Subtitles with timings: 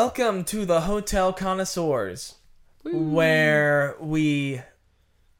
[0.00, 2.36] Welcome to the Hotel Connoisseurs,
[2.84, 4.60] where we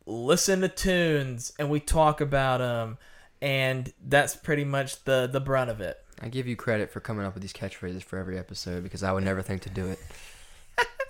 [0.04, 2.98] listen to tunes and we talk about them,
[3.40, 6.04] and that's pretty much the the brunt of it.
[6.20, 9.12] I give you credit for coming up with these catchphrases for every episode because I
[9.12, 10.00] would never think to do it.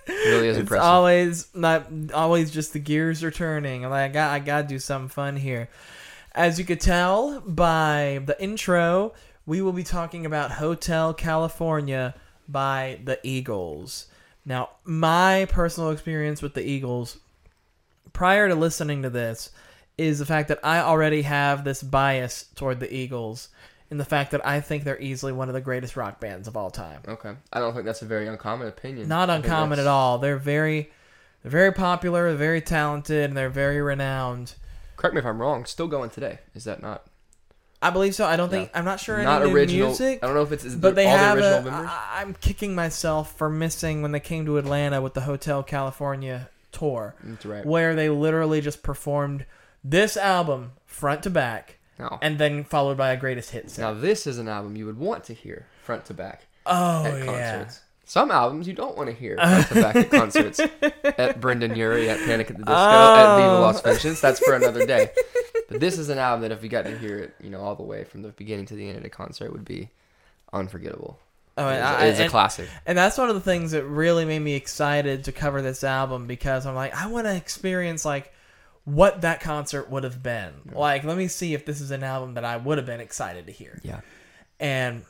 [0.05, 0.85] It really is It's impressive.
[0.85, 3.83] always not always just the gears are turning.
[3.83, 5.69] I'm like I got I got to do something fun here.
[6.33, 9.13] As you could tell by the intro,
[9.47, 12.13] we will be talking about Hotel California
[12.51, 14.07] by the Eagles.
[14.45, 17.17] Now, my personal experience with the Eagles
[18.13, 19.51] prior to listening to this
[19.97, 23.49] is the fact that I already have this bias toward the Eagles
[23.91, 26.55] in the fact that I think they're easily one of the greatest rock bands of
[26.55, 27.01] all time.
[27.07, 27.33] okay.
[27.51, 29.07] I don't think that's a very uncommon opinion.
[29.07, 30.17] Not uncommon at all.
[30.19, 30.91] They're very
[31.41, 34.55] they're very popular, they're very talented, and they're very renowned.
[34.97, 35.65] Correct me if I'm wrong.
[35.65, 36.39] Still going today.
[36.53, 37.05] Is that not
[37.81, 38.25] I believe so.
[38.25, 39.87] I don't think I'm not sure not any new original?
[39.87, 40.19] music.
[40.21, 41.89] I don't know if it's is But they all have the original a, members.
[41.91, 46.49] I, I'm kicking myself for missing when they came to Atlanta with the Hotel California
[46.71, 47.65] tour, That's right.
[47.65, 49.45] where they literally just performed
[49.83, 53.77] this album front to back, Now, and then followed by a greatest hits.
[53.77, 57.19] now this is an album you would want to hear front to back oh at
[57.19, 57.25] yeah,
[57.57, 57.81] concerts.
[58.09, 60.59] Some albums you don't want to hear front to back at concerts.
[60.59, 63.61] At Brendon Urie, at Panic at the Disco, at Viva Oh.
[63.61, 64.19] Las Vengeance.
[64.19, 65.11] That's for another day.
[65.69, 67.75] But this is an album that if we got to hear it, you know, all
[67.75, 69.89] the way from the beginning to the end of the concert, would be
[70.51, 71.19] unforgettable.
[71.57, 72.67] Oh, and, It's, I- it's a and- classic.
[72.87, 76.25] And that's one of the things that really made me excited to cover this album
[76.25, 78.33] because I'm like, I want to experience like
[78.85, 80.53] what that concert would have been.
[80.73, 83.45] Like, let me see if this is an album that I would have been excited
[83.45, 83.79] to hear.
[83.83, 84.01] Yeah.
[84.59, 85.03] And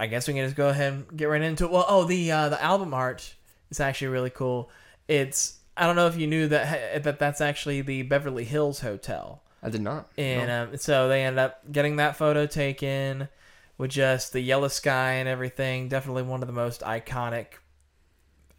[0.00, 1.70] I guess we can just go ahead and get right into it.
[1.70, 3.34] Well, oh, the uh, the album art
[3.70, 4.70] is actually really cool.
[5.08, 9.42] It's I don't know if you knew that that that's actually the Beverly Hills Hotel.
[9.62, 10.08] I did not.
[10.16, 10.62] And No.
[10.72, 13.28] um, so they end up getting that photo taken
[13.76, 15.88] with just the yellow sky and everything.
[15.88, 17.46] Definitely one of the most iconic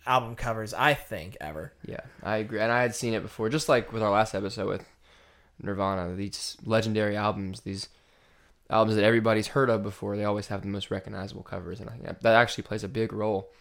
[0.06, 1.74] album covers I think ever.
[1.88, 2.60] Yeah, I agree.
[2.60, 4.86] And I had seen it before, just like with our last episode with
[5.60, 6.14] Nirvana.
[6.16, 7.90] These legendary albums, these
[8.72, 11.94] albums that everybody's heard of before, they always have the most recognizable covers, and I
[11.94, 13.52] think that, actually plays a big role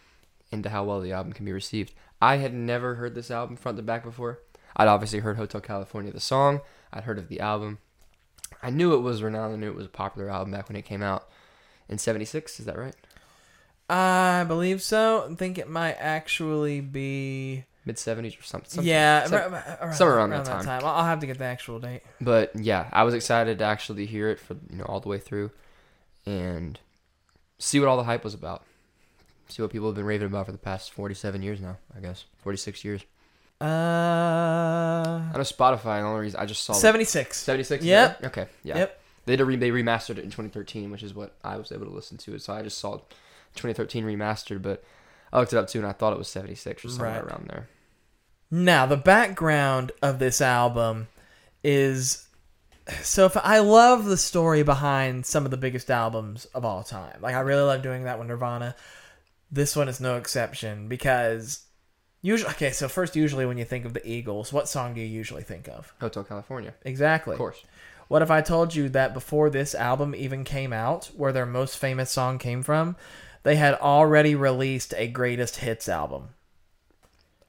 [0.51, 1.93] into how well the album can be received.
[2.21, 4.39] I had never heard this album front to back before.
[4.75, 6.61] I'd obviously heard Hotel California, the song.
[6.93, 7.79] I'd heard of the album.
[8.63, 9.53] I knew it was renowned.
[9.53, 11.27] I knew it was a popular album back when it came out
[11.89, 12.59] in '76.
[12.59, 12.95] Is that right?
[13.89, 15.27] I believe so.
[15.29, 18.69] I think it might actually be Mid '70s or something.
[18.69, 20.67] something yeah, some- somewhere around that time.
[20.67, 22.03] I'll I'll have to get the actual date.
[22.19, 25.17] but yeah, I was excited to actually hear it for you know all the way
[25.17, 25.49] through,
[26.25, 26.79] and
[27.57, 28.63] see what all the hype was about.
[29.49, 31.77] See what people have been raving about for the past forty-seven years now.
[31.97, 33.01] I guess forty-six years.
[33.59, 36.01] Uh, I know Spotify.
[36.01, 37.37] The only reason I just saw seventy six.
[37.37, 37.83] seventy-six.
[37.83, 38.25] Yep.
[38.25, 38.47] Okay.
[38.63, 38.77] Yeah.
[38.77, 39.01] Yep.
[39.25, 41.85] They did a re- they remastered it in 2013, which is what I was able
[41.85, 42.35] to listen to.
[42.35, 42.41] It.
[42.41, 42.97] So I just saw
[43.55, 44.83] 2013 remastered, but
[45.33, 47.23] I looked it up too, and I thought it was 76 or somewhere Right.
[47.23, 47.67] around there.
[48.49, 51.07] Now, the background of this album
[51.63, 52.27] is
[53.03, 57.17] so if I love the story behind some of the biggest albums of all time.
[57.21, 58.75] Like I really love doing that with Nirvana.
[59.51, 61.63] This one is no exception because
[62.21, 65.07] usually okay, so first usually when you think of the Eagles, what song do you
[65.07, 65.93] usually think of?
[66.01, 67.33] Hotel California, Exactly.
[67.33, 67.63] of course.
[68.07, 71.77] What if I told you that before this album even came out, where their most
[71.77, 72.97] famous song came from,
[73.43, 76.29] they had already released a greatest hits album.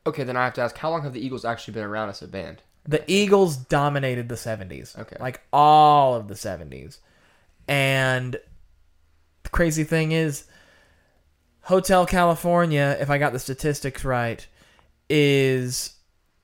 [0.06, 2.22] Okay, then I have to ask, how long have the Eagles actually been around as
[2.22, 2.62] a band?
[2.84, 4.98] The Eagles dominated the 70s.
[4.98, 5.16] Okay.
[5.20, 6.98] Like all of the 70s.
[7.68, 8.36] And
[9.42, 10.44] the crazy thing is,
[11.62, 14.44] Hotel California, if I got the statistics right,
[15.08, 15.94] is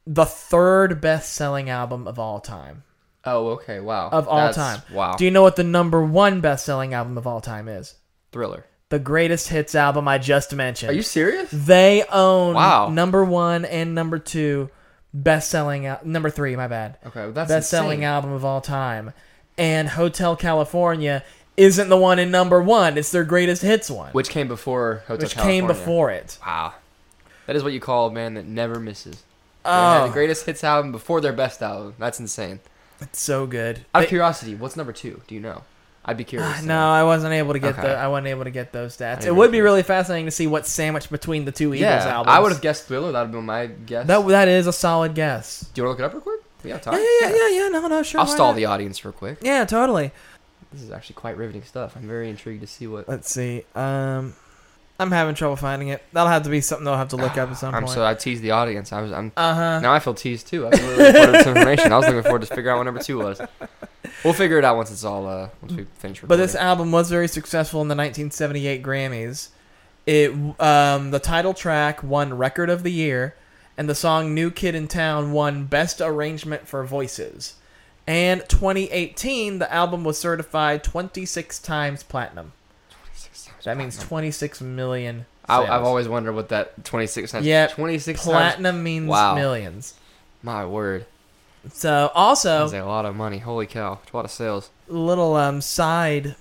[0.06, 2.84] the third best selling album of all time.
[3.24, 3.80] Oh, okay.
[3.80, 4.10] Wow.
[4.10, 4.82] Of all That's- time.
[4.94, 5.16] Wow.
[5.16, 7.94] Do you know what the number one best selling album of all time is?
[8.30, 8.64] Thriller.
[8.90, 10.90] The greatest hits album I just mentioned.
[10.90, 11.50] Are you serious?
[11.52, 12.88] They own Wow.
[12.88, 14.70] number one and number two
[15.12, 16.96] best selling al- number three, my bad.
[17.06, 19.12] Okay, well, that's best selling album of all time.
[19.58, 21.22] And Hotel California
[21.56, 22.96] isn't the one in number one.
[22.96, 24.10] It's their greatest hits one.
[24.12, 25.24] Which came before Hotel California.
[25.24, 25.60] which California.
[25.60, 26.38] came before it.
[26.46, 26.74] Wow.
[27.46, 29.22] That is what you call a man that never misses.
[29.64, 31.94] They had Oh, the greatest hits album before their best album.
[31.98, 32.60] That's insane.
[33.00, 33.78] it's so good.
[33.94, 35.20] Out of They- curiosity, what's number two?
[35.26, 35.62] Do you know?
[36.08, 36.60] I'd be curious.
[36.60, 36.90] to no.
[36.90, 37.82] I wasn't able to get Okay.
[37.88, 37.94] the.
[37.96, 39.26] I wasn't able to get those stats.
[39.26, 42.34] It would be really fascinating to see what's sandwiched between the two Eagles yeah, albums.
[42.34, 43.12] I would have guessed Thriller.
[43.12, 44.06] That would have been my guess.
[44.06, 45.68] That that is a solid guess.
[45.74, 46.40] Do you want to look it up real quick?
[46.64, 46.80] Yeah.
[46.84, 47.68] Yeah, yeah, yeah, yeah.
[47.68, 48.20] No, no, sure.
[48.20, 48.56] I'll stall not?
[48.56, 49.38] the audience real quick.
[49.42, 50.10] Yeah, totally.
[50.72, 51.96] This is actually quite riveting stuff.
[51.96, 53.08] I'm very intrigued to see what.
[53.08, 53.64] Let's see.
[53.74, 54.34] Um,
[55.00, 56.02] I'm having trouble finding it.
[56.12, 57.76] That'll have to be something they'll have to look up at some point.
[57.76, 57.94] I'm point.
[57.94, 58.92] so I teased the audience.
[58.92, 59.12] I was.
[59.12, 59.30] I'm.
[59.36, 59.80] uh huh.
[59.80, 60.66] Now I feel teased too.
[60.66, 61.92] I was really looking forward to information.
[61.92, 63.40] I was looking forward to figure out what number two was.
[64.24, 65.28] We'll figure it out once it's all.
[65.28, 66.28] Uh, once we finish recording.
[66.28, 69.50] But this album was very successful in the 1978 Grammys.
[70.06, 73.36] It um, the title track won Record of the Year,
[73.76, 77.54] and the song "New Kid in Town" won Best Arrangement for Voices.
[78.08, 82.52] And 2018, the album was certified 26 times platinum.
[83.64, 85.26] That means 26 million.
[85.48, 85.70] I, sales.
[85.70, 87.46] I've always wondered what that 26 times.
[87.46, 88.30] Yeah, 26 times.
[88.32, 89.34] platinum means Wow.
[89.34, 89.94] millions.
[90.42, 91.06] My word.
[91.72, 93.38] So also That's a lot of money.
[93.38, 93.98] Holy cow.
[94.02, 94.70] It's a lot of sales.
[94.88, 96.36] little um side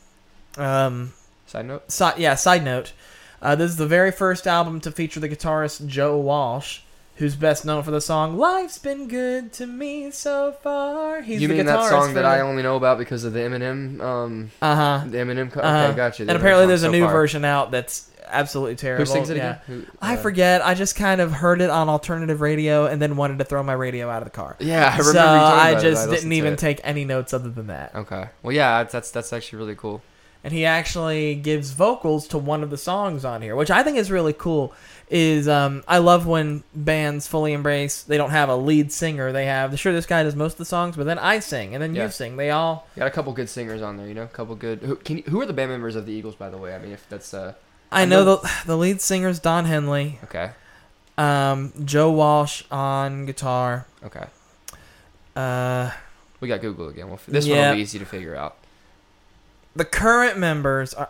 [0.58, 1.14] um
[1.48, 1.92] Side note?
[1.92, 2.94] si- yeah side note
[3.42, 6.80] uh, this is the very first album to feature the guitarist joe walsh
[7.18, 11.48] who's best known for the song life's been good to me so far he's you
[11.48, 15.06] the mean that song that I only know about because of the Eminem, um, uh-huh
[15.08, 15.52] the Eminem?
[15.52, 15.88] Co- uh-huh.
[15.88, 16.26] okay, gotcha.
[16.26, 17.12] The and Eminem apparently there's a new far.
[17.12, 19.62] version out that's absolutely terrible Who sings it yeah.
[19.68, 19.86] again?
[19.86, 20.66] Who, I uh, forget.
[20.66, 23.74] I just kind of heard it on alternative radio and then wanted to throw my
[23.74, 24.58] radio out of the car.
[24.60, 25.14] Yeah, I remember.
[25.14, 27.96] so you I just listened didn't even take any notes other than that.
[27.96, 28.28] Okay.
[28.44, 30.02] Well, yeah, that's that's, that's actually really cool.
[30.44, 33.98] and he actually gives vocals to one of the songs on here, which I think
[33.98, 34.74] is really cool.
[35.10, 39.32] Is um, I love when bands fully embrace they don't have a lead singer.
[39.32, 41.82] They have sure this guy does most of the songs, but then I sing and
[41.82, 42.06] then Yeah.
[42.06, 42.36] you sing.
[42.36, 44.80] They all got a couple good singers on there, you know, a couple good.
[44.80, 46.76] Who can you, who are the band members of the Eagles, by the way?
[46.76, 47.54] I mean, if that's uh
[47.90, 50.52] I, I know, know- the the lead singer's Don Henley, okay,
[51.18, 53.86] um, Joe Walsh on guitar.
[54.04, 54.26] okay.
[55.38, 55.92] Uh,
[56.42, 57.08] We got Google again.
[57.08, 58.58] Well, this one will be easy to figure out.
[59.74, 61.10] the current members are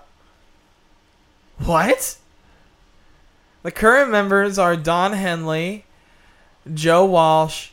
[1.60, 2.18] what?
[3.68, 5.84] The current members are Don Henley,
[6.74, 7.72] Joe Walsh,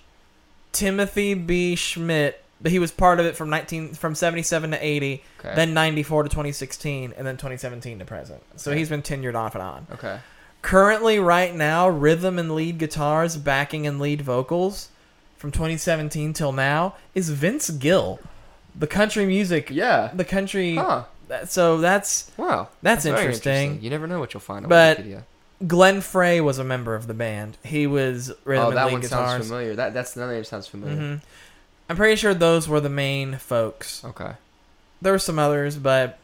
[0.72, 1.76] Timothy B.
[1.76, 2.34] Schmit.
[2.60, 5.54] But he was part of it from nineteen from seventy seven to eighty, Okay.
[5.54, 8.42] then ninety four to twenty sixteen, and then twenty seventeen to present.
[8.56, 8.78] So Okay.
[8.80, 9.86] he's been tenured off and on.
[9.92, 10.18] okay.
[10.62, 14.88] Currently, right now, rhythm and lead guitars, backing and lead vocals,
[15.36, 18.18] from twenty seventeen till now, is Vince Gill,
[18.74, 20.10] the country music, Yeah.
[20.12, 20.74] the country.
[20.74, 21.04] Huh.
[21.28, 22.66] that- So that's Wow.
[22.82, 23.78] That's very interesting.
[23.80, 25.22] You never know what you'll find on But- Wikipedia.
[25.66, 27.56] Glenn Frey was a member of the band.
[27.64, 29.30] He was rhythm Oh, and that lead one guitars.
[29.30, 29.74] sounds familiar.
[29.76, 30.96] That that's the name sounds familiar.
[30.96, 31.14] hmm
[31.88, 34.02] I'm pretty sure those were the main folks.
[34.04, 34.32] Okay.
[35.02, 36.18] There were some others, but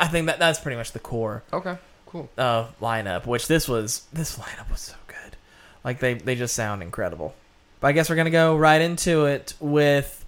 [0.00, 1.76] I think that that's pretty much the core Okay.
[2.06, 2.28] Cool.
[2.38, 3.26] uh, lineup.
[3.26, 5.36] Which this was this lineup was so good.
[5.84, 7.34] Like they they just sound incredible.
[7.80, 10.24] But I guess we're gonna go right into it with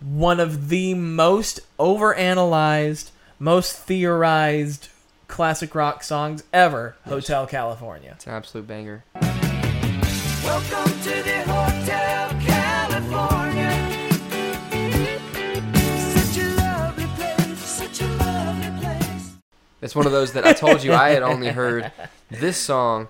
[0.00, 4.88] one of the most overanalyzed, most theorized
[5.28, 8.12] classic rock songs ever, Hotel California.
[8.14, 9.04] It's an absolute banger.
[9.14, 13.72] Welcome to the Hotel California.
[16.14, 19.34] Such a lovely place, such a lovely place.
[19.82, 21.90] It's one of those that I told you I had only heard
[22.30, 23.08] this song.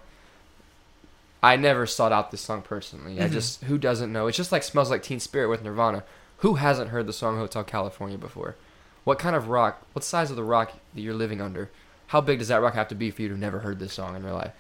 [1.43, 3.21] I never sought out this song personally.
[3.21, 3.33] I Mhm.
[3.33, 4.27] just who doesn't know?
[4.27, 6.03] It's just like smells like Teen Spirit with Nirvana.
[6.39, 8.57] Who hasn't heard the song Hotel California before?
[9.05, 9.83] What kind of rock?
[9.93, 11.71] What size of the rock that you're living under?
[12.09, 13.93] How big does that rock have to be for you to have never heard this
[13.95, 14.53] song in your life?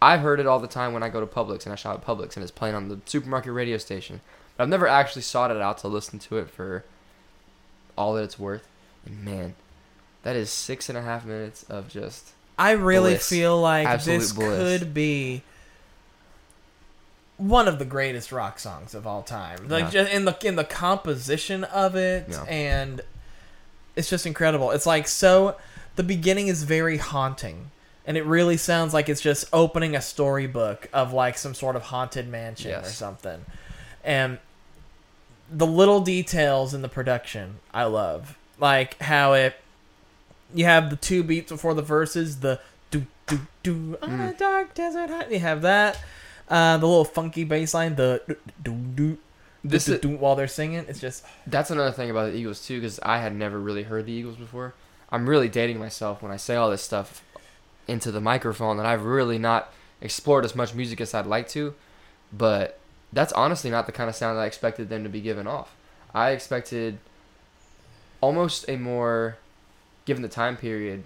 [0.00, 2.06] I've heard it all the time when I go to Publix and I shop at
[2.06, 4.20] Publix and it's playing on the supermarket radio station.
[4.56, 6.84] But I've never actually sought it out to listen to it for
[7.96, 8.66] all that it's worth.
[9.04, 9.54] And man,
[10.22, 13.28] that is six and a half minutes of just I really Bliss.
[13.28, 14.78] feel like Absolute this bliss.
[14.80, 15.42] could be
[17.36, 19.68] one of the greatest rock songs of all time.
[19.68, 19.90] Like Yeah.
[19.90, 22.42] just in the in the composition of it Yeah.
[22.48, 23.00] and
[23.96, 24.70] it's just incredible.
[24.72, 25.56] It's like so
[25.98, 27.70] the beginning is very haunting
[28.06, 31.82] and it really sounds like it's just opening a storybook of like some sort of
[31.82, 33.44] haunted mansion or something.
[34.02, 34.38] And
[35.52, 38.38] the little details in the production I love.
[38.58, 39.56] Like how it
[40.54, 44.38] you have the two beats before the verses, the do do do on a Mm.
[44.38, 45.26] dark desert high.
[45.28, 45.98] You have that.
[46.48, 49.18] Uh, the little funky bass line, the do do do,
[49.62, 50.86] This do, is- do, while they're singing.
[50.88, 54.06] It's just That's another thing about the Eagles too, because I had never really heard
[54.06, 54.72] the Eagles before.
[55.10, 57.22] I'm really dating myself when I say all this stuff
[57.86, 61.74] into the microphone that I've really not explored as much music as I'd like to.
[62.32, 62.78] But
[63.12, 65.74] that's honestly not the kind of sound I expected them to be giving off.
[66.14, 66.98] I expected
[68.20, 69.38] almost a more,
[70.04, 71.04] given the time period,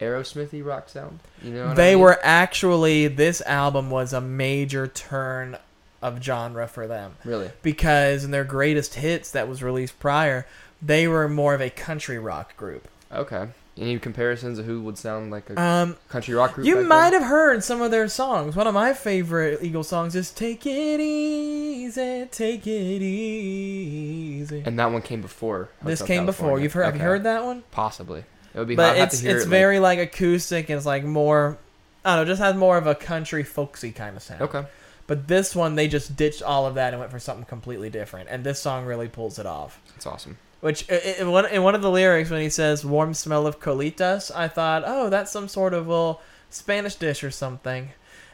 [0.00, 1.18] Aerosmithy rock sound.
[1.42, 2.02] You know, what I they mean?
[2.02, 5.58] were actually this album was a major turn
[6.00, 10.46] of genre for them really because in their greatest hits that was released prior,
[10.80, 12.86] they were more of a country rock group.
[13.12, 13.48] okay.
[13.80, 16.66] Any comparisons of who would sound like a Um, country rock group?
[16.66, 17.20] You might then?
[17.22, 18.56] have heard some of their songs.
[18.56, 24.90] One of my favorite Eagle songs is "Take It Easy, Take It Easy." And that
[24.90, 25.68] one came before.
[25.82, 26.58] this Hotel came before.
[26.60, 26.86] You've heard?
[26.86, 27.62] Have you heard that one?
[27.70, 28.24] Possibly.
[28.54, 28.74] It would be.
[28.76, 31.58] But it's to hear it's it, very like acoustic and it's like more.
[32.04, 34.42] I don't know, just has more of a country folksy kind of sound.
[34.42, 34.64] Okay.
[35.08, 38.28] But this one, they just ditched all of that and went for something completely different.
[38.30, 39.80] And this song really pulls it off.
[39.94, 40.38] That's awesome.
[40.60, 43.46] Which i- i- in one, in one of the lyrics when he says "warm smell
[43.46, 47.90] of colitas," I thought, oh, that's some sort of little Spanish dish or something.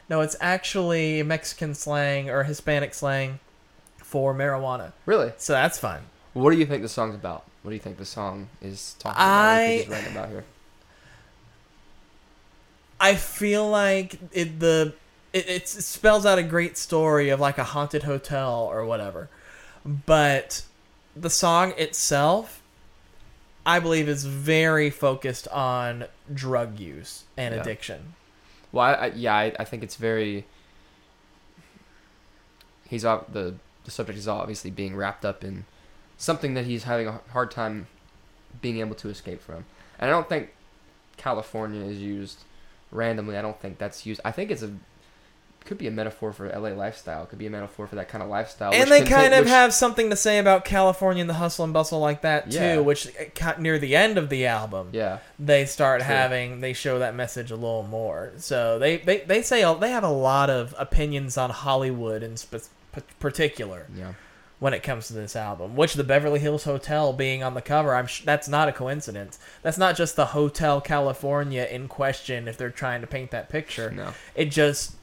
[0.09, 3.39] No, it's actually Mexican slang or Hispanic slang
[3.97, 4.91] for marijuana.
[5.05, 5.33] Really?
[5.37, 6.01] So that's fun.
[6.33, 7.45] What do you think the song's about?
[7.63, 9.53] What do you think the song is talking about?
[9.53, 10.43] What do you think I- about here?
[12.99, 14.93] I feel like it the
[15.35, 19.29] it, it spells out a great story of like a haunted hotel or whatever,
[19.83, 20.63] but
[21.15, 22.61] the song itself,
[23.65, 27.61] I believe, is very focused on drug use and Yeah.
[27.61, 28.13] addiction.
[28.71, 30.45] Well, I, I, yeah, I, I think it's very.
[32.87, 35.65] He's the the subject is obviously being wrapped up in
[36.17, 37.87] something that he's having a hard time
[38.61, 39.65] being able to escape from,
[39.99, 40.53] and I don't think
[41.17, 42.39] California is used
[42.91, 43.37] randomly.
[43.37, 44.21] I don't think that's used.
[44.23, 44.71] I think it's a
[45.65, 47.23] could be a metaphor for LA lifestyle.
[47.23, 48.73] It could be a metaphor for that kind of lifestyle.
[48.73, 51.73] and they kind of which- have something to say about California and the hustle and
[51.73, 52.77] bustle like that too, Yeah.
[52.79, 53.07] which
[53.41, 54.89] uh, near the end of the album.
[54.93, 56.07] Yeah, they start True.
[56.13, 58.31] having they show that message a little more.
[58.37, 62.69] So they they, they say they have a lot of opinions on Hollywood in spe-
[62.93, 64.13] p- particular yeah.
[64.59, 65.75] when it comes to this album.
[65.75, 69.39] Which the Beverly Hills Hotel being on the cover, I'm sh- that's not a coincidence.
[69.63, 73.89] That's not just the Hotel California in question if they're trying to paint that picture.
[73.91, 74.13] No.
[74.35, 74.93] It just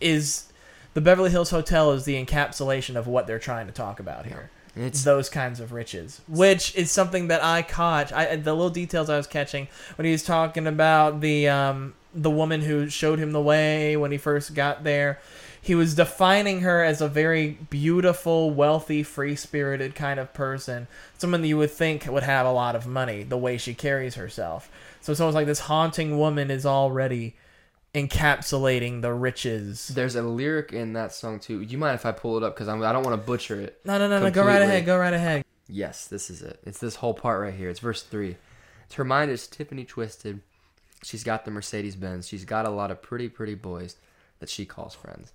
[0.00, 0.52] is
[0.94, 4.50] the Beverly Hills Hotel is the encapsulation of what they're trying to talk about here
[4.78, 8.12] it's those kinds of riches, which is something that I caught.
[8.12, 12.30] I the little details I was catching when he was talking about the um, the
[12.30, 15.18] woman who showed him the way when he first got there.
[15.60, 20.86] He was defining her as a very beautiful, wealthy, free spirited kind of person.
[21.18, 24.14] Someone that you would think would have a lot of money, the way she carries
[24.14, 24.70] herself.
[25.00, 27.34] So it's almost like this haunting woman is already
[27.94, 29.88] encapsulating the riches.
[29.88, 31.60] there's a lyric in that song too.
[31.60, 33.80] You mind if I pull it up because I'm I don't want to butcher it.
[33.84, 34.30] No, no, no, no.
[34.30, 34.84] Go right ahead.
[34.86, 35.44] Go right ahead.
[35.68, 36.60] Yes, this is it.
[36.64, 37.70] It's this whole part right here.
[37.70, 38.36] It's verse three.
[38.86, 40.40] It's her mind is Tiffany twisted.
[41.02, 42.26] She's got the Mercedes Benz.
[42.26, 43.96] She's got a lot of pretty, pretty boys
[44.40, 45.32] that she calls friends.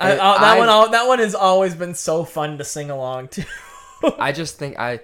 [0.00, 3.28] I, uh, that I- one, that one has always been so fun to sing along
[3.28, 3.44] to.
[4.18, 5.00] I just think I,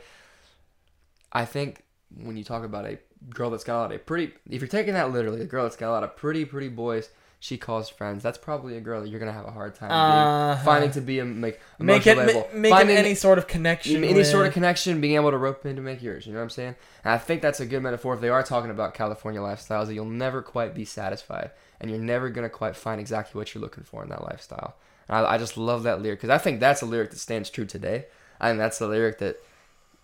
[1.33, 1.83] I think
[2.23, 2.99] when you talk about a
[3.31, 5.77] girl that's got a lot of pretty, if you're taking that literally, a girl that's
[5.77, 7.11] got a lot of pretty, pretty boys
[7.41, 8.21] she calls friends.
[8.25, 10.65] That's probably a girl that you're gonna have a hard time Uh-huh.
[10.65, 14.03] finding to be a like make it ma- make Finding- any sort of connection.
[14.03, 16.27] any with- sort of connection, being able to rope in to make yours.
[16.27, 16.75] You know what I'm saying?
[17.05, 19.87] And I think that's a good metaphor if they are talking about California lifestyles.
[19.87, 23.63] That you'll never quite be satisfied, and you're never gonna quite find exactly what you're
[23.63, 24.75] looking for in that lifestyle.
[25.09, 27.51] And I, I just love that lyric because I think that's a lyric that stands
[27.51, 28.07] true today.
[28.41, 29.37] I think that's the lyric that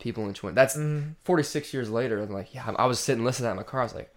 [0.01, 1.15] people in 20 that's Mhm.
[1.25, 2.21] 46 years later.
[2.23, 3.81] I'm like, yeah, I was sitting listening to that in my car.
[3.81, 4.11] I was like.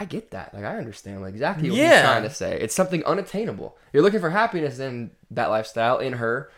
[0.00, 0.54] I get that.
[0.54, 1.94] Like I understand like exactly what Yeah.
[1.94, 2.56] he's trying to say.
[2.60, 3.76] It's something unattainable.
[3.92, 6.52] You're looking for happiness in that lifestyle in her,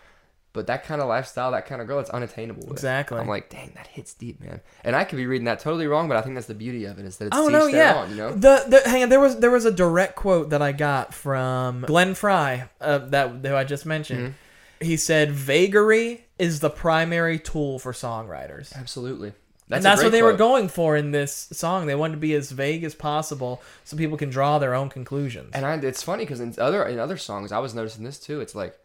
[0.53, 2.65] but that kind of lifestyle, that kind of girl, it's unattainable.
[2.65, 2.73] With.
[2.73, 3.19] Exactly.
[3.19, 4.61] I'm like, dang, that hits deep, man.
[4.85, 6.99] And I could be reading that totally wrong, but I think that's the beauty of
[6.99, 8.03] it is that it's Oh no, yeah.
[8.03, 8.33] own, you know.
[8.35, 11.81] The, the hang on, there was there was a direct quote that I got from
[11.87, 14.21] Glenn Frey, uh, that who I just mentioned.
[14.21, 14.35] Mm-hmm.
[14.81, 19.33] He said, "Vagary is the primary tool for songwriters." Absolutely.
[19.71, 21.87] and that's what they were going for in this song.
[21.87, 25.51] They wanted to be as vague as possible so people can draw their own conclusions.
[25.55, 28.41] And I, it's funny because in other in other songs, I was noticing this too.
[28.41, 28.79] It's like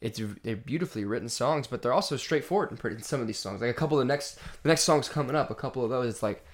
[0.00, 3.38] it's they're beautifully written songs, but they're also straightforward in, pretty, in some of these
[3.38, 3.60] songs.
[3.60, 6.14] Like a couple of the next the next songs coming up, a couple of those,
[6.14, 6.44] it's like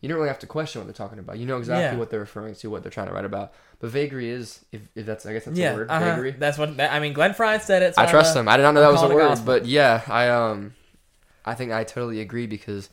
[0.00, 1.38] you don't really have to question what they're talking about.
[1.38, 1.96] You know exactly Yeah.
[1.96, 3.52] what they're referring to, what they're trying to write about.
[3.78, 6.04] But vagary is, if, if that's I guess that's yeah, a word, uh-huh.
[6.04, 6.32] vagary.
[6.32, 7.12] That's what that, I mean.
[7.12, 7.94] Glenn Frey said it.
[7.94, 8.48] so I trust him.
[8.48, 10.74] I did not know that was a word, but yeah, I um,
[11.44, 12.90] I think I totally agree because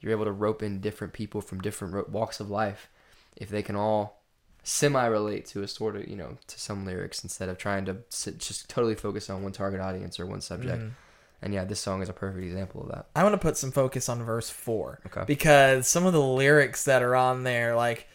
[0.00, 2.88] you're able to rope in different people from different ro- walks of life
[3.36, 4.22] if they can all
[4.62, 7.96] semi relate to a sort of you know to some lyrics instead of trying to
[8.08, 10.82] sit, just totally focus on one target audience or one subject.
[10.82, 10.90] Mhm.
[11.42, 13.06] And yeah, this song is a perfect example of that.
[13.16, 15.24] I want to put some focus on verse four Okay.
[15.26, 18.06] because some of the lyrics that are on there, like,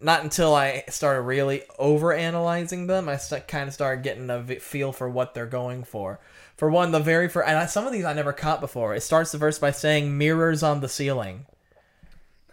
[0.00, 4.40] not until I started really over analyzing them, I st- kind of started getting a
[4.40, 6.20] v- feel for what they're going for.
[6.56, 8.94] For one, the very first, and I, some of these I never caught before.
[8.94, 11.46] It starts the verse by saying "mirrors on the ceiling."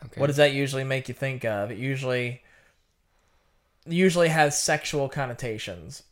[0.04, 0.22] Okay.
[0.22, 1.72] What does that usually make you think of?
[1.72, 2.44] It usually
[3.88, 6.04] usually has sexual connotations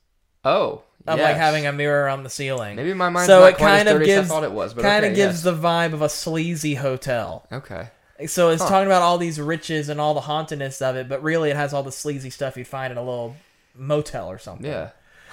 [0.45, 1.25] Oh, of yes.
[1.25, 2.75] like having a mirror on the ceiling.
[2.75, 4.73] maybe my mind's so not it quite kind as of gives I thought it was,
[4.73, 5.41] but kind of gives yes.
[5.43, 7.45] the vibe of a sleazy hotel.
[7.51, 7.89] okay.
[8.27, 8.69] So it's Huh.
[8.69, 11.73] talking about all these riches and all the hauntedness of it, but really it has
[11.73, 13.35] all the sleazy stuff you find in a little
[13.75, 14.65] motel or something.
[14.65, 14.89] Yeah.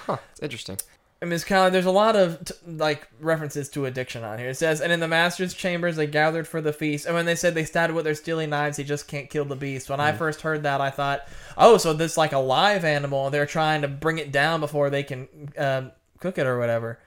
[0.07, 0.17] Huh.
[0.31, 0.77] It's interesting.
[1.21, 4.39] I mean, it's kind of there's a lot of t- like references to addiction on
[4.39, 4.49] here.
[4.49, 7.05] It says, and in the master's chambers they gathered for the feast.
[7.05, 9.55] And when they said they started with their steely knives, he just can't kill the
[9.55, 9.87] beast.
[9.89, 10.03] When Mm.
[10.03, 13.29] I first heard that, I thought, oh, so this like a live animal.
[13.29, 15.27] They're trying to bring it down before they can
[15.59, 16.97] um, cook it or whatever.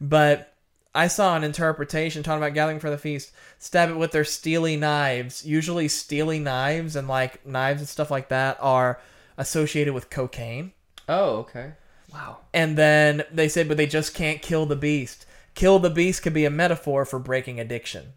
[0.00, 0.52] But
[0.94, 3.32] I saw an interpretation talking about gathering for the feast.
[3.58, 5.44] Stab it with their steely knives.
[5.44, 9.00] Usually, steely knives and like knives and stuff like that are
[9.36, 10.72] associated with cocaine.
[11.08, 11.72] Oh, okay.
[12.16, 12.38] Wow.
[12.54, 15.26] And then they said, but they just can't kill the beast.
[15.54, 18.14] Kill the beast could be a metaphor for breaking addiction.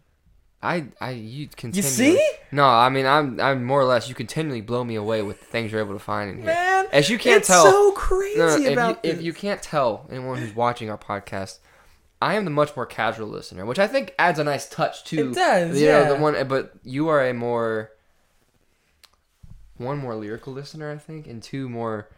[0.62, 1.82] I, I, you continue.
[1.82, 2.30] You see?
[2.52, 4.08] No, I mean, I'm, I'm more or less.
[4.08, 6.46] You continually blow me away with the things you're able to find in here.
[6.46, 9.18] Man, as you can't it's tell, so crazy No, no, if, about you, this.
[9.18, 11.58] if you can't tell anyone who's watching our podcast,
[12.22, 15.30] I am the much more casual listener, which I think adds a nice touch to
[15.30, 16.08] It does, you know, yeah.
[16.10, 16.46] the one.
[16.46, 17.92] But you are a more
[19.78, 22.08] one more lyrical listener, I think, and two more.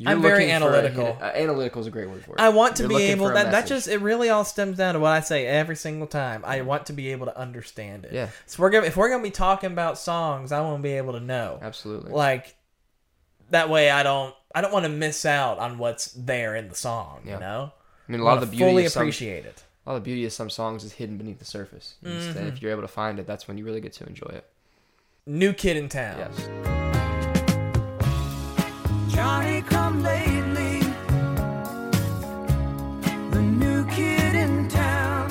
[0.00, 1.18] You're I'm very looking for a analytical.
[1.20, 2.40] uh, analytical is a great word for it.
[2.40, 4.78] I want to You're be able for a that that just it really all stems
[4.78, 6.42] down to what I say every single time.
[6.46, 8.12] I want to be able to understand it.
[8.12, 8.28] Yeah.
[8.46, 11.14] So we're gonna if we're gonna be talking about songs, I want to be able
[11.14, 11.58] to know.
[11.60, 12.12] absolutely.
[12.12, 12.54] Like
[13.50, 16.74] that way I don't I don't want to miss out on what's there in the
[16.76, 17.34] song, Yeah.
[17.34, 17.72] you know?
[18.08, 19.64] I mean, a lot of the beauty fully of some, appreciate it.
[19.84, 21.96] a lot of the beauty of some songs is hidden beneath the surface.
[22.04, 22.46] Mm-hmm.
[22.46, 24.44] if you're able to find it, that's when you really get to enjoy it.
[25.26, 26.18] New kid in town.
[26.18, 26.87] Yes.
[29.28, 30.80] Johnny come lately.
[33.30, 35.28] The new kid in town.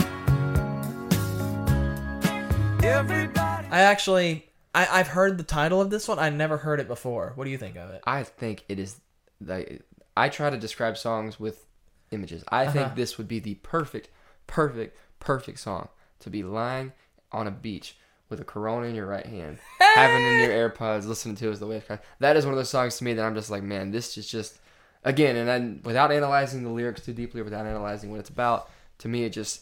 [2.83, 3.67] Everybody.
[3.71, 6.19] I actually I, I've heard the title of this one.
[6.19, 7.31] I never heard it before.
[7.33, 8.01] What do you think of it?
[8.05, 9.01] I think it is
[9.43, 9.81] like
[10.15, 11.65] I try to describe songs with
[12.11, 12.43] images.
[12.49, 12.73] I Uh-huh.
[12.73, 14.09] think this would be the perfect,
[14.45, 15.89] perfect, perfect song
[16.19, 16.93] to be lying
[17.31, 17.97] on a beach
[18.29, 21.67] with a Corona in your right hand, having in your AirPods, listening to as the
[21.67, 21.99] waves crash.
[22.19, 24.27] That is one of those songs to me that I'm just like, man, this is
[24.27, 24.59] just
[25.03, 28.69] again, and then without analyzing the lyrics too deeply, without analyzing what it's about,
[28.99, 29.61] to me it just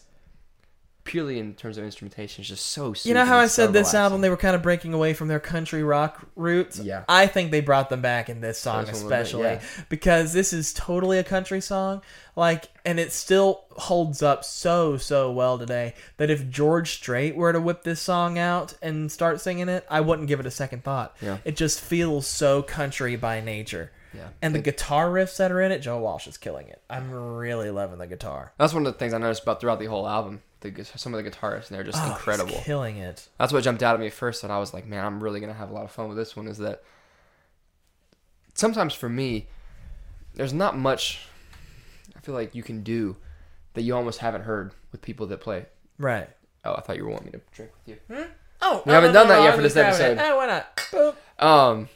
[1.06, 2.94] purely in terms of instrumentation is just so.
[3.04, 5.40] You know how I said this album they were kind of breaking away from their
[5.40, 6.78] country rock roots?
[6.78, 7.04] Yeah.
[7.08, 9.42] I think they brought them back in this song This one a little bit, especially
[9.42, 9.84] yeah.
[9.88, 12.02] because this is totally a country song
[12.36, 17.52] like and it still holds up so so well today that if George Strait were
[17.52, 20.84] to whip this song out and start singing it, I wouldn't give it a second
[20.84, 21.16] thought.
[21.20, 21.38] Yeah.
[21.44, 23.90] It just feels so country by nature.
[24.14, 24.28] Yeah.
[24.40, 26.80] And the guitar riffs that are in it, Joe Walsh is killing it.
[26.88, 28.52] I'm really loving the guitar.
[28.58, 30.42] That's one of the things I noticed about throughout the whole album.
[30.60, 32.52] The, some of the guitarists, and they're just Oh, incredible.
[32.64, 33.28] killing it.
[33.38, 34.42] That's what jumped out at me first.
[34.42, 36.34] and I was like, man, I'm really gonna have a lot of fun with this
[36.34, 36.48] one.
[36.48, 36.82] Is that
[38.54, 39.48] sometimes for me,
[40.34, 41.26] there's not much.
[42.16, 43.16] I feel like you can do
[43.74, 45.66] that you almost haven't heard with people that play.
[45.98, 46.28] Right.
[46.64, 48.26] Oh, I thought you were wanting me to drink with you.
[48.62, 50.18] Oh, We haven't done that yet for this episode.
[50.18, 50.76] Eh, why not?
[50.76, 51.14] Boop.
[51.38, 51.88] Um,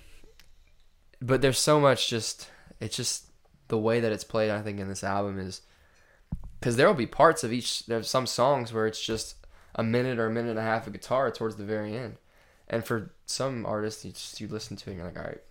[1.22, 2.48] but there's so much just
[2.80, 3.24] it's just
[3.68, 4.50] the way that it's played.
[4.50, 5.62] I think in this album is
[6.60, 7.86] because there will be parts of each.
[7.86, 9.34] There's some songs where it's just
[9.74, 12.16] a minute or a minute and a half of guitar towards the very end,
[12.68, 15.42] and for some artists, you just you listen to it and you're like, all right,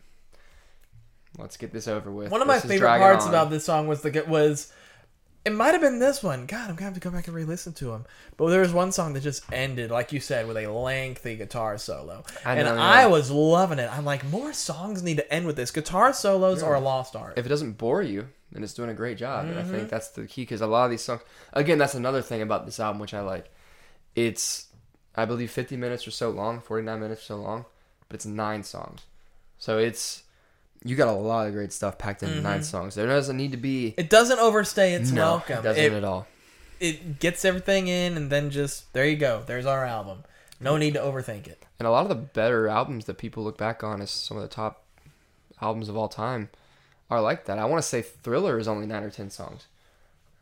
[1.37, 2.31] let's get this over with.
[2.31, 4.71] One of my This is favorite parts on." about this song was the was
[5.45, 6.45] it might have been this one.
[6.45, 8.05] God, I'm gonna have to go back and re-listen to them.
[8.37, 11.77] But there was one song that just ended, like you said, with a lengthy guitar
[11.77, 12.67] solo, I and.
[12.67, 13.89] I was loving it.
[13.91, 15.71] I'm like, more songs need to end with this.
[15.71, 17.37] Guitar solos are a lost art.
[17.37, 19.45] if it doesn't bore you, then it's doing a great job.
[19.45, 19.71] And I Mm-hmm.
[19.71, 21.21] think that's the key because a lot of these songs,
[21.53, 23.49] again, that's another thing about this album which I like.
[24.15, 24.67] It's,
[25.15, 27.65] I believe, 50 minutes or so long, 49 minutes or so long,
[28.07, 29.01] but it's nine songs.
[29.57, 30.23] So it's,
[30.83, 32.95] you got a lot of great stuff packed into nine songs.
[32.95, 33.91] There doesn't need to be.
[33.91, 33.99] Mm-hmm.
[34.01, 35.59] It doesn't overstay its no, welcome.
[35.59, 36.25] It doesn't It, at all.
[36.79, 39.43] it gets everything in, and then just there you go.
[39.45, 40.23] There's our album.
[40.61, 41.65] No need to overthink it.
[41.77, 44.43] And a lot of the better albums that people look back on as some of
[44.43, 44.85] the top
[45.61, 46.49] albums of all time
[47.11, 47.57] Oh, are like that.
[47.57, 49.65] I want to say Thriller is only nine or ten songs.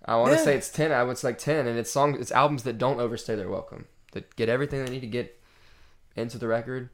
[0.05, 0.43] I want to Yeah.
[0.43, 0.91] say it's ten.
[0.91, 3.87] I would say like ten, and it's songs, it's albums that don't overstay their welcome,
[4.13, 5.39] that get everything they need to get
[6.15, 6.89] into the record,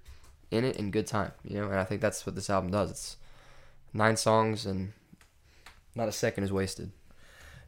[0.51, 1.31] in it in good time.
[1.43, 2.91] You know, and I think that's what this album does.
[2.91, 3.17] It's
[3.93, 4.93] nine songs, and
[5.95, 6.91] not a second is wasted.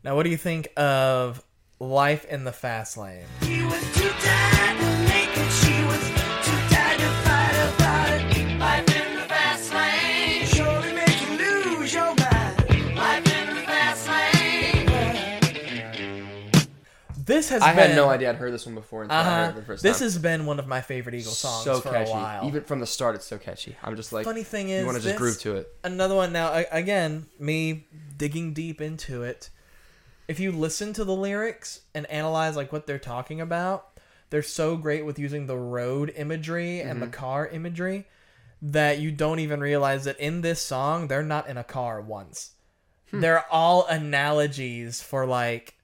[0.04, 1.44] Now, what do you think of
[1.80, 3.26] Life in the Fast Lane?
[17.36, 19.30] This has I been had no idea I'd heard this one before until I heard
[19.32, 19.50] Uh-huh.
[19.50, 20.06] it the first This time.
[20.06, 22.12] has been one of my favorite Eagle songs so for catchy.
[22.12, 22.46] a while.
[22.48, 23.76] Even from the start, it's so catchy.
[23.84, 25.68] I'm just like, Funny thing is you want to just groove to it.
[25.84, 29.50] another one now again me digging deep into it
[30.28, 34.76] if you listen to the lyrics and analyze like what they're talking about they're so
[34.78, 37.00] great with using the road imagery and Mm-hmm.
[37.02, 38.06] the car imagery
[38.62, 42.52] that you don't even realize that in this song they're not in a car once
[43.12, 43.20] Hmm.
[43.20, 45.75] they're all analogies for like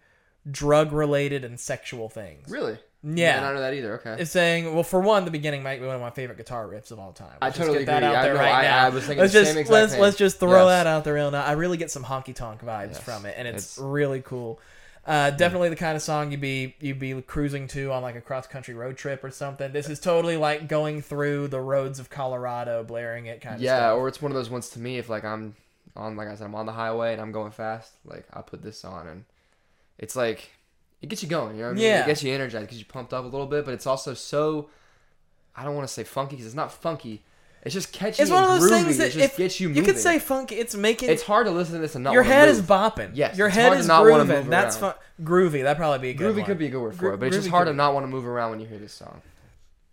[0.49, 2.77] drug related and sexual things Really?
[3.03, 3.31] Yeah.
[3.31, 3.93] I did not know that either.
[3.99, 4.21] Okay.
[4.21, 6.91] it's saying well for one the beginning might be one of my favorite guitar riffs
[6.91, 8.15] of all time I Let's just totally get that agree.
[8.15, 9.73] out I there know, right I- now I was thinking let's the just same exact
[9.73, 10.01] let's thing.
[10.01, 10.83] let's just throw Yes.
[10.83, 12.99] that out there real now I really get some honky tonk vibes Yes.
[12.99, 14.59] from it and it's, It's- really cool
[15.03, 18.21] Uh, definitely the kind of song you'd be you'd be cruising to on like a
[18.21, 19.71] cross country road trip or something.
[19.73, 23.77] This is totally like going through the roads of Colorado, blaring it kind of yeah,
[23.77, 23.97] stuff.
[23.97, 25.55] or it's one of those ones to me if like I'm
[25.95, 28.61] on like I said I'm on the highway and I'm going fast, like I put
[28.61, 29.25] this on and
[30.01, 30.51] it's like
[31.01, 31.55] it gets you going.
[31.55, 31.83] You know what I mean?
[31.85, 32.03] Yeah.
[32.03, 34.69] It gets you energized, gets you pumped up a little bit, but it's also so
[35.55, 37.23] I don't want to say funky because it's not funky.
[37.63, 38.23] It's just catchy.
[38.23, 38.83] it's one of those groovy.
[38.85, 39.83] things that if gets you Moving.
[39.83, 42.23] you could say funky, it's making it's hard to listen to this and not your
[42.23, 42.57] head move.
[42.57, 43.11] is bopping.
[43.13, 44.49] Yes, your it's head is not grooving.
[44.49, 44.95] That's fun.
[45.21, 45.61] Groovy.
[45.63, 46.45] That probably be a good Groovy one.
[46.45, 48.03] could be a good word for Gro- it, but it's just hard to not want
[48.03, 49.21] to move around when you hear this song.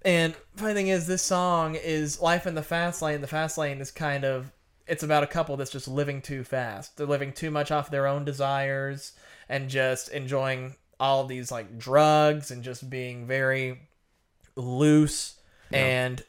[0.00, 3.20] And funny thing is, this song is life in the fast lane.
[3.20, 4.50] The fast lane is kind of
[4.86, 6.96] it's about a couple that's just living too fast.
[6.96, 9.12] They're living too much off their own desires
[9.48, 13.80] and just enjoying all these like drugs and just being very
[14.56, 15.34] loose.
[15.70, 16.22] And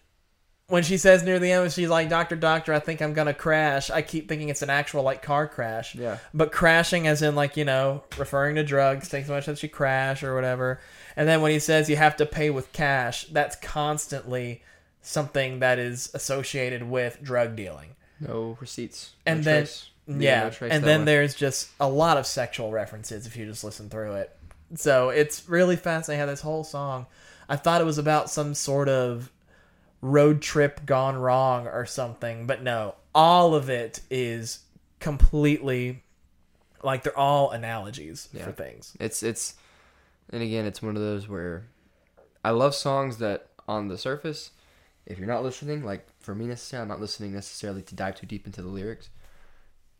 [0.67, 3.89] when she says near the end, she's like, "Doctor, doctor, I think I'm gonna crash."
[3.89, 5.95] I keep thinking it's an actual like car crash.
[5.95, 6.17] Yeah.
[6.34, 9.67] But crashing, as in like you know, referring to drugs, takes so much that she
[9.67, 10.79] crash or whatever.
[11.15, 14.62] And then when he says you have to pay with cash, that's constantly
[15.01, 17.95] something that is associated with drug dealing.
[18.19, 19.13] No receipts.
[19.25, 19.67] And no then
[20.17, 21.06] Yeah, and then way.
[21.06, 24.36] there's just a lot of sexual references if you just listen through it.
[24.76, 27.06] So it's really fascinating how this whole song.
[27.48, 29.32] I thought it was about some sort of
[30.02, 34.60] road trip gone wrong or something, but no, all of it is
[35.00, 36.04] completely
[36.84, 38.45] like they're all analogies Yeah.
[38.45, 38.95] for things.
[39.00, 39.56] It's it's,
[40.32, 41.65] and again, it's one of those where
[42.43, 44.52] I love songs that on the surface,
[45.06, 48.28] if you're not listening, like for me necessarily, I'm not listening necessarily to dive too
[48.28, 49.10] deep into the lyrics.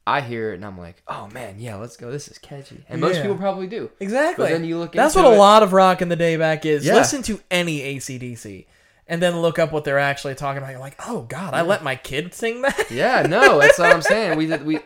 [0.10, 2.10] I hear it and I'm like, oh man, yeah, let's go.
[2.12, 3.22] This is catchy, and most Yeah.
[3.24, 3.90] people probably do.
[4.00, 4.46] Exactly.
[4.46, 6.36] But then you look That's into what a it- lot of rock in the day
[6.38, 6.86] back is.
[6.86, 6.96] Yeah.
[6.96, 8.66] Listen to any ACDC
[9.08, 10.72] and then look up what they're actually talking about.
[10.72, 12.90] You're like, oh God, I let my kid sing that?
[12.92, 14.38] Yeah, no, that's what I'm saying.
[14.38, 14.80] We did we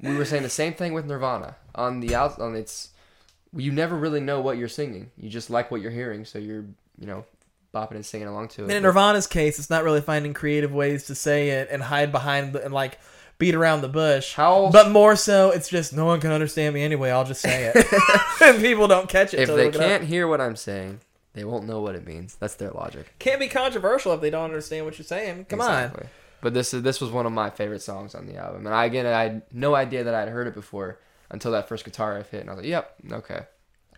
[0.00, 2.90] we were saying the same thing with Nirvana on the out on its.
[3.56, 5.10] You never really know what you're singing.
[5.16, 6.64] You just like what you're hearing, so you're
[7.00, 7.24] you know
[7.74, 8.64] bopping and singing along to it.
[8.64, 11.82] And in But- Nirvana's case, it's not really finding creative ways to say it and
[11.82, 12.98] hide behind the, and like
[13.38, 14.34] beat around the bush.
[14.34, 17.10] How- But more so, it's just no one can understand me anyway.
[17.10, 17.86] I'll just say it,
[18.42, 19.40] and people don't catch it.
[19.40, 19.86] if till they look it up.
[19.88, 21.00] can't hear what I'm saying,
[21.34, 22.34] they won't know what it means.
[22.36, 23.14] That's their logic.
[23.18, 25.46] can't be controversial if they don't understand what you're saying.
[25.48, 25.92] Come on.
[26.40, 28.84] But this is this was one of my favorite songs on the album, and I
[28.84, 32.30] again I had no idea that I'd heard it before until that first guitar riff
[32.30, 33.40] hit, and I was like, "Yep, okay,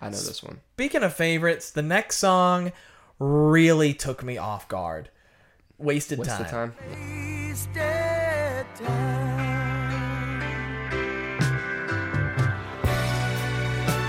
[0.01, 2.73] I know this one." Speaking of favorites, the next song
[3.19, 5.11] really took me off guard.
[5.77, 6.43] Wasted What's time.
[6.45, 8.20] the time?
[8.61, 10.41] Wasted time.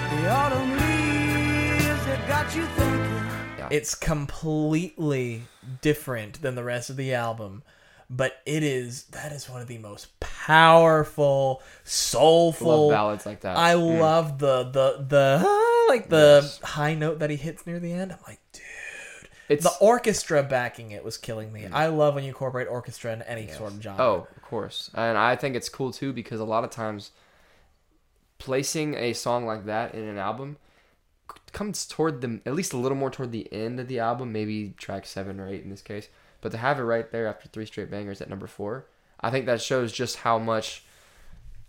[0.09, 3.67] The autumn leaves that got you thinking.
[3.69, 5.43] It's completely
[5.81, 7.63] different than the rest of the album,
[8.09, 13.55] but it is that is one of the most powerful, soulful Love ballads like that.
[13.55, 13.99] I Mm.
[13.99, 16.59] love the the the ah, like the Yes.
[16.61, 18.11] high note that he hits near the end.
[18.11, 18.40] I'm like.
[19.51, 21.63] It's The orchestra backing it was killing me.
[21.63, 21.73] Mm.
[21.73, 24.03] I love when you incorporate orchestra in any sort of genre.
[24.03, 24.89] Oh, of course.
[24.93, 27.11] And I think it's cool too because a lot of times
[28.37, 30.57] placing a song like that in an album
[31.51, 34.73] comes toward the at least a little more toward the end of the album, maybe
[34.77, 36.07] track 7 or 8 in this case.
[36.39, 38.85] But to have it right there after three straight bangers at number 4,
[39.19, 40.85] I think that shows just how much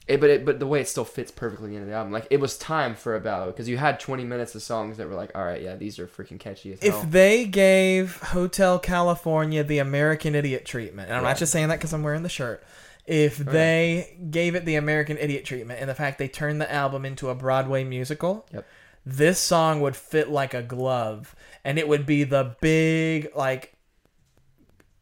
[0.09, 2.41] it, but it, but the way it still fits perfectly into the album, like it
[2.41, 5.31] was time for a ballad because you had 20 minutes of songs that were like,
[5.37, 7.01] all right, yeah, these are freaking catchy as hell.
[7.03, 11.31] If they gave Hotel California the American Idiot treatment, and I'm Right.
[11.31, 12.65] not just saying that because I'm wearing the shirt,
[13.07, 17.05] if they gave it the American Idiot treatment and the fact they turned the album
[17.05, 18.67] into a Broadway musical, Yep.
[19.07, 21.35] this song would fit like a glove,
[21.65, 23.71] and it would be the big like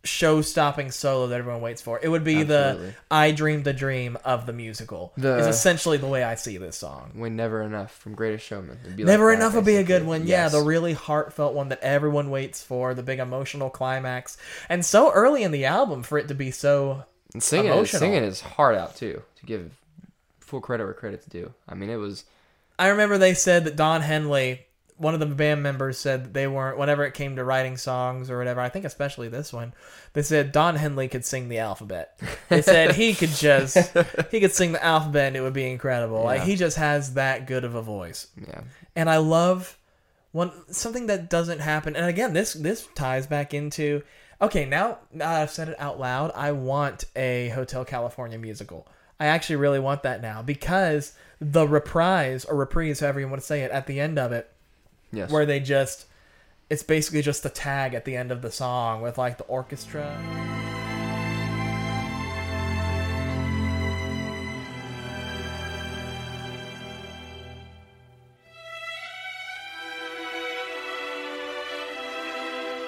[0.05, 2.01] show-stopping solo that everyone waits for.
[2.03, 2.87] It would be Absolutely.
[2.89, 5.13] the "I Dreamed the Dream" of the musical.
[5.17, 7.11] The- is essentially the way I see this song.
[7.15, 8.79] when Never Enough from Greatest Showman.
[8.97, 10.27] Be like Never that, enough would be a good one.
[10.27, 14.37] Yeah, the really heartfelt one that everyone waits for, the big emotional climax,
[14.69, 17.05] and so early in the album for it to be so.
[17.33, 18.01] And singing, emotional.
[18.01, 19.23] singing his heart out too.
[19.39, 19.71] To give
[20.41, 21.55] full credit where credit's due.
[21.69, 22.25] I mean, it was
[22.79, 24.67] I remember they said that Don Henley,
[25.01, 26.79] one of the band members, said that they weren't.
[26.79, 29.73] Whenever it came to writing songs or whatever, I think especially this one,
[30.13, 32.21] they said Don Henley could sing the alphabet.
[32.49, 33.97] They said he could just
[34.31, 36.23] he could sing the alphabet and it would be incredible.
[36.23, 38.29] Like he just has that good of a voice.
[38.47, 38.61] yeah.
[38.95, 39.79] and I love
[40.33, 41.97] one something that doesn't happen.
[41.97, 44.03] And again, this this ties back into
[44.41, 44.67] okay.
[44.67, 46.31] Now, now I've said it out loud.
[46.35, 48.87] I want a Hotel California musical.
[49.19, 53.47] I actually really want that now because the reprise or reprise, however you want to
[53.47, 54.51] say it, at the end of it,
[55.13, 55.31] Yes.
[55.31, 56.07] Where they just
[56.71, 60.17] it's basically just a tag at the end of the song with like the orchestra.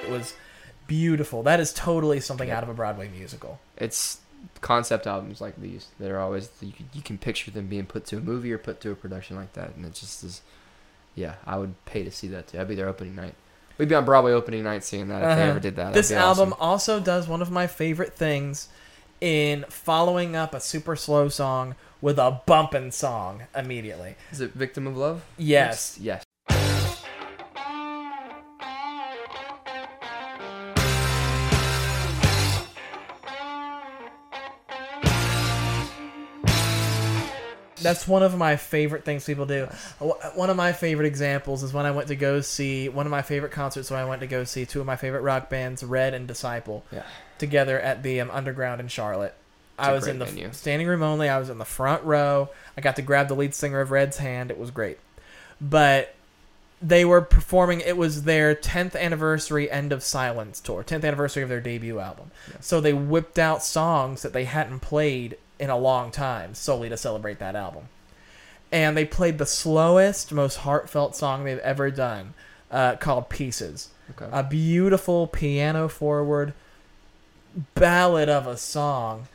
[0.04, 0.34] It was
[0.86, 1.42] beautiful.
[1.42, 2.58] That is totally something yeah.
[2.58, 3.58] out of a Broadway musical.
[3.76, 4.20] It's
[4.60, 8.04] concept albums like these that are always you can, you can picture them being put
[8.06, 10.42] to a movie or put to a production like that, and it just is
[11.14, 12.60] yeah, I would pay to see that too.
[12.60, 13.34] I'd be there opening night.
[13.78, 15.50] We'd be on Broadway opening night seeing that if they Uh-huh.
[15.50, 15.92] ever did that.
[15.92, 16.62] This That'd be album awesome.
[16.62, 18.68] also does one of my favorite things
[19.20, 24.16] in following up a super slow song with a bumping song immediately.
[24.30, 25.22] is it "Victim of Love"?
[25.38, 25.98] Yes.
[26.00, 26.22] Yes.
[37.82, 39.66] That's one of my favorite things people do.
[40.34, 43.22] One of my favorite examples is when I went to go see one of my
[43.22, 43.90] favorite concerts.
[43.90, 46.84] When I went to go see two of my favorite rock bands, Red and Disciple,
[46.92, 47.02] Yeah.
[47.38, 49.34] together at the um, Underground in Charlotte.
[49.78, 51.28] It's I was in the standing room only.
[51.28, 52.50] I was in the front row.
[52.76, 54.50] I got to grab the lead singer of Red's hand.
[54.50, 54.98] It was great,
[55.60, 56.14] but
[56.80, 57.80] they were performing.
[57.80, 62.30] It was their 10th anniversary End of Silence tour, 10th anniversary of their debut album.
[62.50, 62.56] Yeah.
[62.60, 66.96] So they whipped out songs that they hadn't played in a long time solely to
[66.96, 67.84] celebrate that album.
[68.72, 72.34] And they played the slowest, most heartfelt song they've ever done,
[72.68, 73.90] uh, called Pieces.
[74.10, 74.28] Okay.
[74.32, 76.52] A beautiful piano forward
[77.76, 79.28] ballad of a song.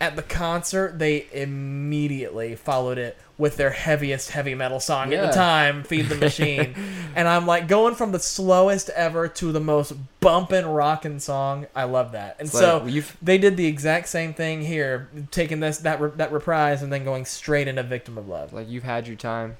[0.00, 5.32] At the concert, they immediately followed it with their heaviest heavy metal song at the
[5.32, 6.74] time, Feed the Machine.
[7.14, 11.68] and I'm like going from the slowest ever to the most bumpin' rockin' song.
[11.74, 12.36] I love that.
[12.40, 16.10] And It's so like, they did the exact same thing here, taking this that re-
[16.16, 18.52] that reprise and then going straight into Victim of Love.
[18.52, 19.56] like you've had your time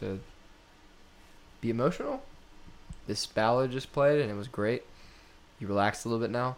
[0.00, 0.18] to
[1.60, 2.22] be emotional.
[3.06, 4.82] This ballad just played and it was great.
[5.60, 6.56] You relaxed a little bit now.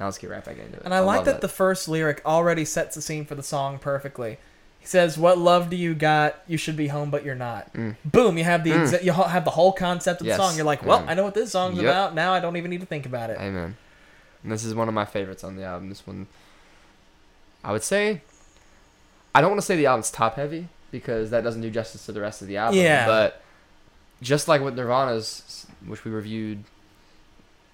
[0.00, 0.82] Now let's get right back into it.
[0.84, 3.78] And I, like love that, the first lyric already sets the scene for the song
[3.78, 4.38] perfectly.
[4.80, 6.36] He says, "What love do you got?
[6.46, 7.96] You should be home, but you're not." Mm.
[8.04, 8.38] Boom!
[8.38, 8.82] You have the Mm.
[8.88, 10.38] exa- you have the whole concept of the Yes.
[10.38, 10.56] song.
[10.56, 11.08] You're like, "Well, Mm.
[11.08, 11.84] I know what this song's Yep.
[11.84, 12.14] about.
[12.14, 13.76] Now I don't even need to think about it." Amen.
[14.42, 15.90] And this is one of my favorites on the album.
[15.90, 16.26] This one,
[17.62, 18.22] I would say,
[19.34, 22.12] I don't want to say the album's top heavy because that doesn't do justice to
[22.12, 22.80] the rest of the album.
[22.80, 23.06] Yeah.
[23.06, 23.42] But
[24.22, 26.64] just like with Nirvana's, which we reviewed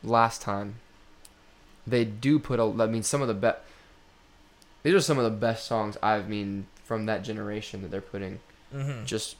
[0.03, 0.75] last time,
[1.87, 2.65] they do put a.
[2.65, 3.59] I mean, some of the best.
[4.83, 8.41] These are some of the best songs I've mean from that generation that they're putting
[8.73, 9.37] hmm just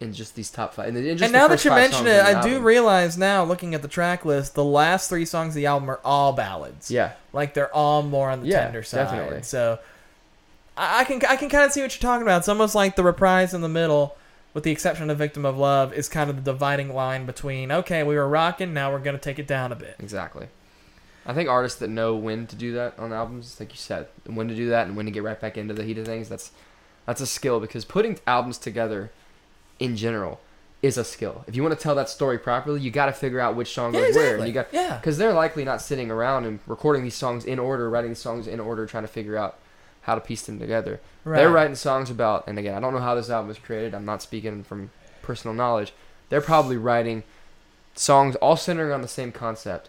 [0.00, 0.88] in just these top five.
[0.88, 4.24] And, And now that you mention it, I do realize now, looking at the track
[4.24, 6.90] list, the last three songs of the album are all ballads.
[6.90, 7.12] Yeah.
[7.34, 9.04] like they're all more on the Yeah, tender side.
[9.04, 9.42] definitely.
[9.42, 9.78] So
[10.76, 12.38] I, I can I can kind of see what you're talking about.
[12.38, 14.16] It's almost like the reprise in the middle,
[14.54, 18.02] with the exception of "Victim of Love," is kind of the dividing line between okay,
[18.02, 19.96] we were rocking, now we're gonna take it down a bit.
[19.98, 20.48] Exactly.
[21.26, 24.48] I think artists that know when to do that on albums, like you said, when
[24.48, 26.50] to do that and when to get right back into the heat of things, that's
[27.10, 29.10] that's a skill because putting albums together
[29.80, 30.38] in general
[30.80, 31.42] is a skill.
[31.48, 33.92] If you want to tell that story properly, you got to figure out which song
[33.92, 34.24] Yeah, goes where.
[34.36, 34.38] exactly.
[34.38, 34.96] And you got Yeah.
[34.98, 38.46] because they're likely not sitting around and recording these songs in order, writing these songs
[38.46, 39.56] in order, trying to figure out
[40.02, 41.00] how to piece them together.
[41.24, 41.38] Right.
[41.38, 43.92] They're writing songs about, and again, I don't know how this album was created.
[43.92, 45.92] I'm not speaking from personal knowledge.
[46.28, 47.24] They're probably writing
[47.96, 49.88] songs all centering on the same concept,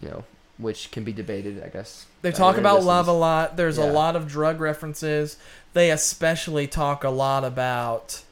[0.00, 0.24] you know,
[0.58, 2.06] which can be debated, I guess.
[2.22, 2.86] They talk about listeners.
[2.86, 3.56] love a lot.
[3.56, 5.36] There's a lot of drug references.
[5.74, 8.22] They especially talk a lot about,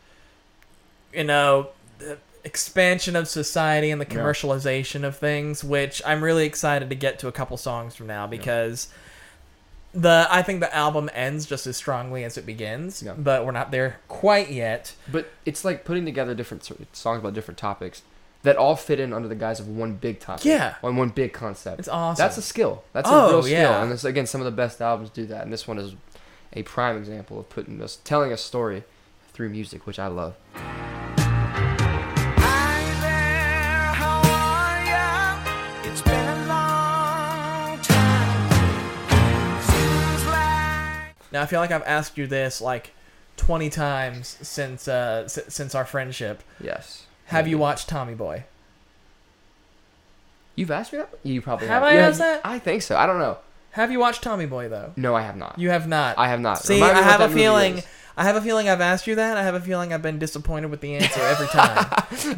[1.13, 4.17] you know, the expansion of society and the Yeah.
[4.21, 8.27] commercialization of things, which I'm really excited to get to a couple songs from now
[8.27, 8.89] because
[9.93, 13.13] the I think the album ends just as strongly as it begins, Yeah.
[13.17, 14.95] but we're not there quite yet.
[15.11, 18.03] But it's like putting together different songs about different topics
[18.45, 20.45] that all fit in under the guise of one big topic.
[20.45, 20.75] Yeah.
[20.83, 21.81] On one big concept.
[21.81, 22.23] It's awesome.
[22.23, 22.85] That's a skill.
[22.93, 23.53] That's Oh, a real skill.
[23.61, 23.83] yeah.
[23.83, 25.43] And this, again, some of the best albums do that.
[25.43, 25.95] And this one is
[26.53, 28.85] a prime example of putting us, telling a story
[29.33, 30.37] through music, which I love.
[32.37, 35.91] Hi there, how are ya?
[35.91, 39.63] It's been a long time.
[39.63, 42.93] Seems like now I feel like I've asked you this like
[43.37, 46.43] 20 times since uh s- since our friendship.
[46.61, 47.07] Yes.
[47.27, 48.45] Have you watched Tommy Boy?
[50.57, 51.11] You've asked me that?
[51.23, 51.93] You probably Have have.
[51.93, 52.41] I asked that?
[52.45, 52.97] I think so.
[52.97, 53.39] I don't know.
[53.73, 54.93] Have you watched Tommy Boy though?
[54.97, 55.59] No, I have not.
[55.59, 56.17] You have not.
[56.17, 56.59] I have not.
[56.59, 57.79] See, Remind me I what have that a movie feeling.
[57.79, 57.87] is.
[58.17, 59.37] I have a feeling I've asked you that.
[59.37, 61.85] I have a feeling I've been disappointed with the answer every time.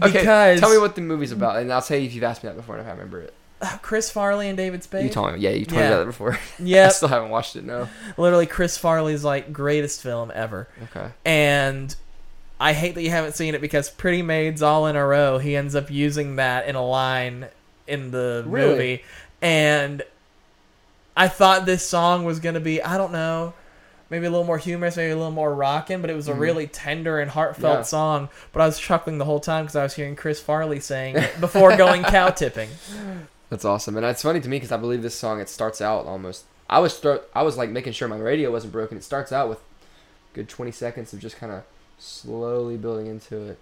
[0.02, 2.42] Okay, because tell me what the movie's about, and I'll tell you if you've asked
[2.42, 3.34] me that before and if I remember it.
[3.60, 5.04] Uh, Chris Farley and David Spade.
[5.04, 5.90] You told me, yeah, you told Yeah.
[5.90, 6.38] me that before.
[6.58, 7.64] Yeah, I Yep, still haven't watched it.
[7.64, 7.88] No.
[8.16, 10.68] literally Chris Farley's like greatest film ever.
[10.84, 11.10] Okay.
[11.26, 11.94] And
[12.58, 15.54] I hate that you haven't seen it because Pretty Maids All in a Row, he
[15.56, 17.48] ends up using that in a line
[17.86, 18.68] in the Really?
[18.70, 19.04] movie.
[19.42, 20.02] And
[21.16, 23.52] I thought this song was going to be, I don't know,
[24.08, 26.66] maybe a little more humorous, maybe a little more rocking, but it was a really
[26.66, 27.78] tender and heartfelt Mm-hmm.
[27.80, 27.82] Yeah.
[27.82, 28.28] song.
[28.52, 31.40] But I was chuckling the whole time because I was hearing Chris Farley saying it
[31.40, 32.70] before going cow tipping.
[33.50, 36.04] That's awesome, and it's funny to me because I believe this song it starts out
[36.06, 36.44] almost.
[36.68, 37.00] I was
[37.32, 38.98] I was like making sure my radio wasn't broken.
[38.98, 39.60] It starts out with
[40.34, 41.62] good twenty seconds of just kind of
[41.98, 43.58] slowly building into it,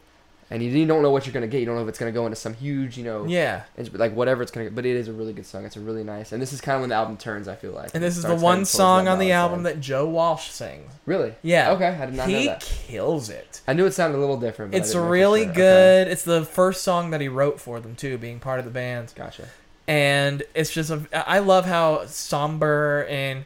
[0.51, 1.61] and you, you don't know what you're gonna get.
[1.61, 3.62] You don't know if it's gonna go into some huge, you know, Yeah.
[3.77, 4.70] it's like whatever it's gonna.
[4.70, 5.64] But it is a really good song.
[5.64, 7.49] It's a really nice, and this is kind of when the album turns.
[7.49, 10.51] I feel like, And this is the one song on the album that Joe Walsh
[10.51, 10.90] sings.
[11.07, 11.73] really, Yeah.
[11.73, 12.61] okay, I did not he know that.
[12.61, 13.62] kills it.
[13.66, 14.73] I knew it sounded a little different.
[14.73, 15.51] But It's didn't know for really sure.
[15.51, 15.61] Okay.
[15.61, 16.09] good.
[16.09, 19.12] It's the first song that he wrote for them too, being part of the band.
[19.16, 19.49] Gotcha.
[19.87, 23.44] And it's just a I love how somber and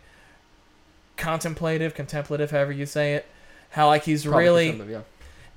[1.16, 3.26] contemplative, contemplative, however you say it.
[3.70, 5.00] How like he's Probably really yeah.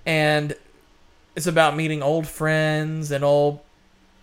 [0.05, 0.55] and
[1.35, 3.61] it's about meeting old friends and old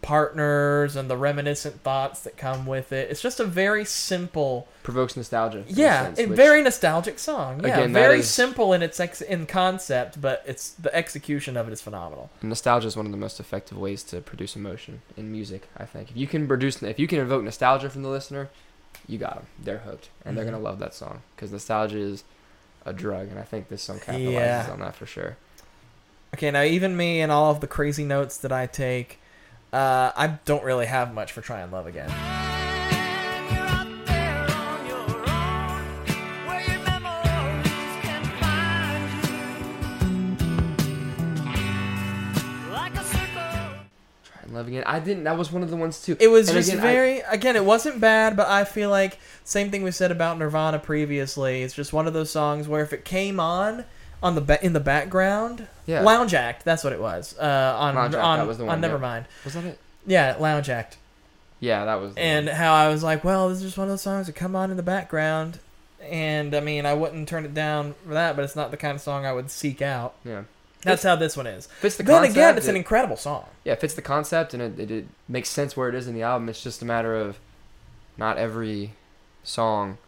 [0.02, 3.10] partners and the reminiscent thoughts that come with it.
[3.10, 5.58] It's just a very simple, provokes nostalgia.
[5.58, 7.60] in a yeah, sense, a which- very nostalgic song.
[7.64, 11.56] Yeah, Again, that very is- simple in its ex- in concept, but it's the execution
[11.56, 12.30] of it is phenomenal.
[12.42, 15.68] nostalgia is one of the most effective ways to produce emotion in music.
[15.76, 18.48] I think if you can produce, if you can evoke nostalgia from the listener,
[19.06, 19.46] you got them.
[19.62, 20.50] They're hooked, and they're Mhm.
[20.52, 22.24] gonna love that song because nostalgia is
[22.88, 24.70] a drug, and I think this song capitalizes Yeah.
[24.72, 25.36] on that for sure.
[26.34, 29.20] Okay, now even me and all of the crazy notes that I take,
[29.72, 32.47] uh, I don't really have much for "Try and Love Again."
[44.58, 44.82] Love again.
[44.86, 45.22] I didn't.
[45.24, 46.16] That was one of the ones too.
[46.18, 49.18] It was And just again, I- very again, it wasn't bad, but I feel like
[49.44, 51.62] same thing we said about Nirvana previously.
[51.62, 53.84] It's just one of those songs where if it came on
[54.20, 56.00] on the ba- in the background, yeah.
[56.02, 57.36] Lounge Act, that's what it was.
[57.38, 58.96] Uh, on Lounge Act, on that was the one, on yeah.
[58.98, 59.24] Nevermind.
[59.44, 59.78] was that it?
[60.06, 60.96] Yeah, Lounge Act.
[61.60, 62.14] Yeah, that was.
[62.16, 62.54] And one.
[62.56, 64.70] how I was like, well, this is just one of those songs that come on
[64.72, 65.60] in the background.
[66.02, 68.94] And I mean, I wouldn't turn it down for that, but it's not the kind
[68.96, 70.14] of song I would seek out.
[70.24, 70.42] yeah,
[70.82, 71.66] That's how this one is.
[71.66, 72.32] fits the then concept.
[72.36, 73.46] again, it's it- an incredible song.
[73.64, 76.14] yeah, it fits the concept and it, it, it makes sense where it is in
[76.14, 76.48] the album.
[76.48, 77.38] It's just a matter of
[78.16, 78.92] not every
[79.42, 79.98] song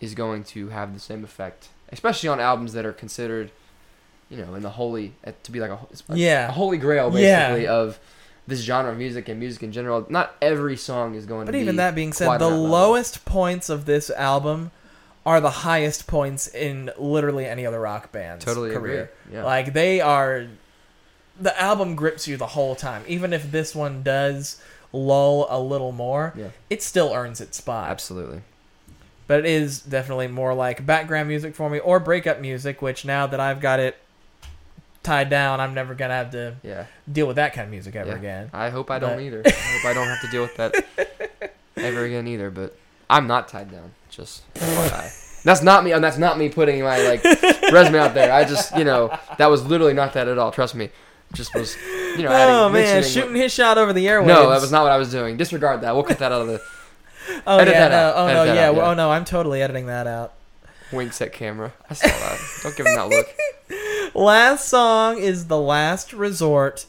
[0.00, 3.50] is going to have the same effect, especially on albums that are considered,
[4.28, 6.48] you know, in the holy uh, to be like a, a, Yeah.
[6.48, 7.48] a holy grail Yeah.
[7.50, 7.98] basically of
[8.46, 10.04] this genre of music and music in general.
[10.08, 11.62] Not every song is going But to be.
[11.62, 12.64] even that being said, the that level.
[12.66, 14.72] lowest points of this album
[15.24, 19.10] are the highest points in literally any other rock band's totally career.
[19.26, 19.36] agree.
[19.36, 19.44] Yeah.
[19.44, 20.46] Like they are,
[21.40, 23.04] the album grips you the whole time.
[23.06, 24.60] Even if this one does
[24.92, 27.90] lull a little more, yeah, it still earns its spot.
[27.90, 28.42] absolutely.
[29.28, 32.82] But it is definitely more like background music for me or breakup music.
[32.82, 33.96] Which now that I've got it
[35.04, 36.86] tied down, I'm never gonna have to Yeah.
[37.10, 38.16] deal with that kind of music ever Yeah.
[38.16, 38.50] again.
[38.52, 39.42] I hope I don't either.
[39.46, 40.74] I hope I don't have to deal with that
[41.76, 42.50] ever again either.
[42.50, 42.76] But
[43.12, 43.92] I'm not tied down.
[44.10, 45.42] Just FYI.
[45.44, 45.92] that's not me.
[45.92, 47.22] And that's not me putting my like
[47.72, 48.32] resume out there.
[48.32, 50.50] I just you know that was literally not that at all.
[50.50, 50.90] Trust me.
[51.32, 51.76] Just was
[52.16, 52.28] you know.
[52.30, 54.26] Oh adding, man, shooting his shot over the airwaves.
[54.26, 55.36] No, that was not what I was doing.
[55.36, 55.94] Disregard that.
[55.94, 56.60] We'll cut that out of the
[57.46, 58.14] Oh edit yeah, that no, out.
[58.16, 58.86] oh Edit no, yeah, out, yeah.
[58.90, 60.34] oh no, I'm totally editing that out.
[60.92, 61.72] winks at camera.
[61.88, 62.38] I saw that.
[62.62, 64.14] Don't give him that look.
[64.14, 66.84] Last song is the last resort.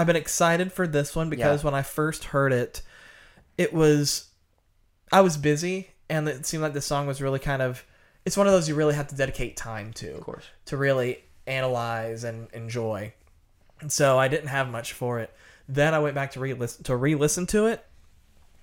[0.00, 1.64] I've been excited for this one because Yeah.
[1.66, 2.82] when I first heard it,
[3.58, 4.28] it was
[5.12, 7.84] I was busy and it seemed like the song was really kind of
[8.24, 10.14] it's one of those you really have to dedicate time to.
[10.14, 10.44] Of course.
[10.66, 13.12] to really analyze and enjoy.
[13.80, 15.34] And so I didn't have much for it.
[15.68, 17.84] Then I went back to re listen to re-listen to it,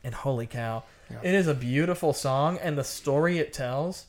[0.03, 1.19] and holy cow, Yeah.
[1.23, 4.05] it is a beautiful song, and the story it tells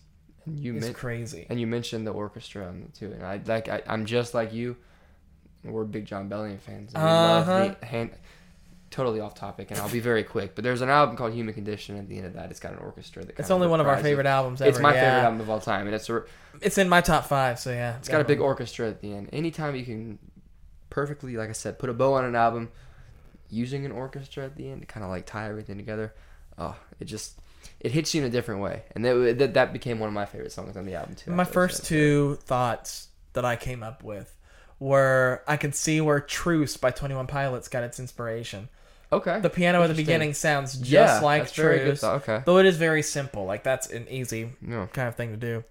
[0.47, 1.47] you men- crazy.
[1.51, 4.77] and you mentioned the orchestra too, and I like I, I'm just like you.
[5.65, 6.93] We're big Jon Bellion fans.
[6.95, 7.75] and we Uh-huh.
[7.81, 8.11] the hand,
[8.91, 10.55] totally off topic, and I'll be very quick.
[10.55, 11.99] But there's an album called Human Condition.
[11.99, 13.25] At the end of that, it's got an orchestra.
[13.25, 14.71] That It's only one of our favorite albums ever.
[14.71, 15.01] It's my yeah.
[15.01, 16.23] favorite album of all time, and it's a,
[16.61, 17.97] It's in my top five, so yeah.
[17.97, 19.29] it's got a big orchestra at the end.
[19.33, 20.19] Anytime you can
[20.91, 22.71] perfectly, like I said, put a bow on an album
[23.51, 26.15] using an orchestra at the end to kind of like tie everything together.
[26.57, 27.39] Oh, it just
[27.81, 30.25] it hits you in a different way, and that that, that became one of my
[30.27, 31.31] favorite songs on the album too.
[31.31, 34.35] My first two thoughts that I came up with
[34.81, 38.69] were I can see where Truce by Twenty One Pilots got its inspiration.
[39.11, 39.41] Okay.
[39.41, 42.05] The piano at the beginning sounds just yeah, like that's very good Truce.
[42.05, 42.43] Okay.
[42.45, 43.47] though it is very simple.
[43.47, 44.87] Like that's an easy No.
[44.93, 45.65] kind of thing to do.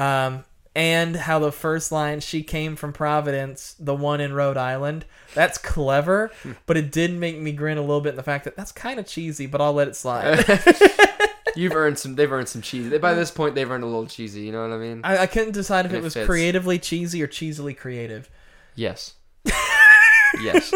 [0.00, 0.44] Um,
[0.74, 5.06] and how the first line, she came from Providence, the one in Rhode Island.
[5.34, 6.30] That's clever,
[6.66, 9.00] but it did make me grin a little bit in the fact that that's kind
[9.00, 10.44] of cheesy, but I'll let it slide.
[11.56, 12.14] You've earned some.
[12.16, 12.98] They've earned some cheesy.
[12.98, 14.42] By this point, they've earned a little cheesy.
[14.42, 15.00] You know what I mean?
[15.02, 16.26] I, I couldn't decide if it it was fits.
[16.26, 18.28] creatively cheesy or cheesily creative.
[18.76, 19.14] Yes.
[20.40, 20.72] yes.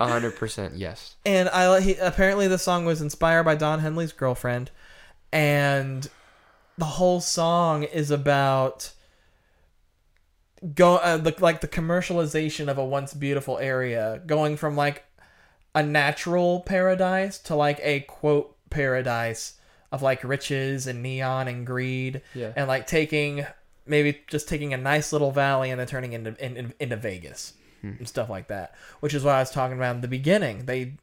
[0.00, 0.74] A hundred percent.
[0.76, 1.16] Yes.
[1.24, 4.70] And I he, apparently the song was inspired by Don Henley's girlfriend,
[5.32, 6.08] and
[6.76, 8.92] the whole song is about
[10.74, 15.04] go uh, the, like the commercialization of a once beautiful area, going from like
[15.74, 19.54] a natural paradise to like a quote paradise
[19.92, 22.52] of like riches and neon and greed, Yeah.
[22.56, 23.44] and like taking
[23.90, 27.54] maybe just taking a nice little valley and then turning into in, in- into Vegas
[27.82, 27.92] hmm.
[27.98, 28.74] and stuff like that.
[29.00, 30.64] Which is what I was talking about in the beginning.
[30.66, 30.94] They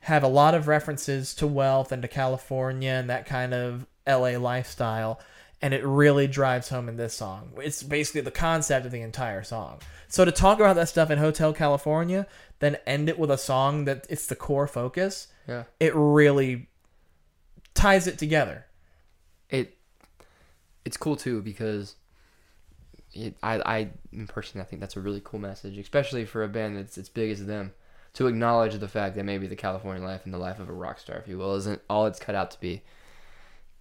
[0.00, 4.36] have a lot of references to wealth and to California and that kind of LA
[4.36, 5.20] lifestyle,
[5.60, 7.52] and it really drives home in this song.
[7.58, 9.78] It's basically the concept of the entire song.
[10.08, 12.26] So to talk about that stuff in Hotel California,
[12.58, 15.64] then end it with a song that it's the core focus, Yeah.
[15.78, 16.68] it really
[17.74, 18.66] ties it together.
[19.48, 19.78] It.
[20.84, 21.94] It's cool too because.
[23.14, 23.88] It, I, I
[24.28, 27.30] personally, I think that's a really cool message, especially for a band that's as big
[27.30, 27.72] as them,
[28.14, 30.98] to acknowledge the fact that maybe the California life and the life of a rock
[30.98, 32.82] star, if you will, isn't all it's cut out to be.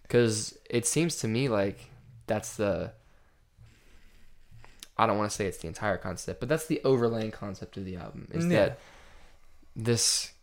[0.04, 1.90] Because it seems to me like
[2.28, 2.92] that's the.
[4.98, 7.86] I don't want to say it's the entire concept, but that's the overlaying concept of
[7.86, 8.28] the album.
[8.32, 8.58] Is Yeah.
[8.68, 8.80] that
[9.76, 10.34] this,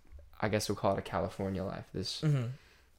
[0.40, 2.46] I guess we'll call it a California life, this Mm-hmm.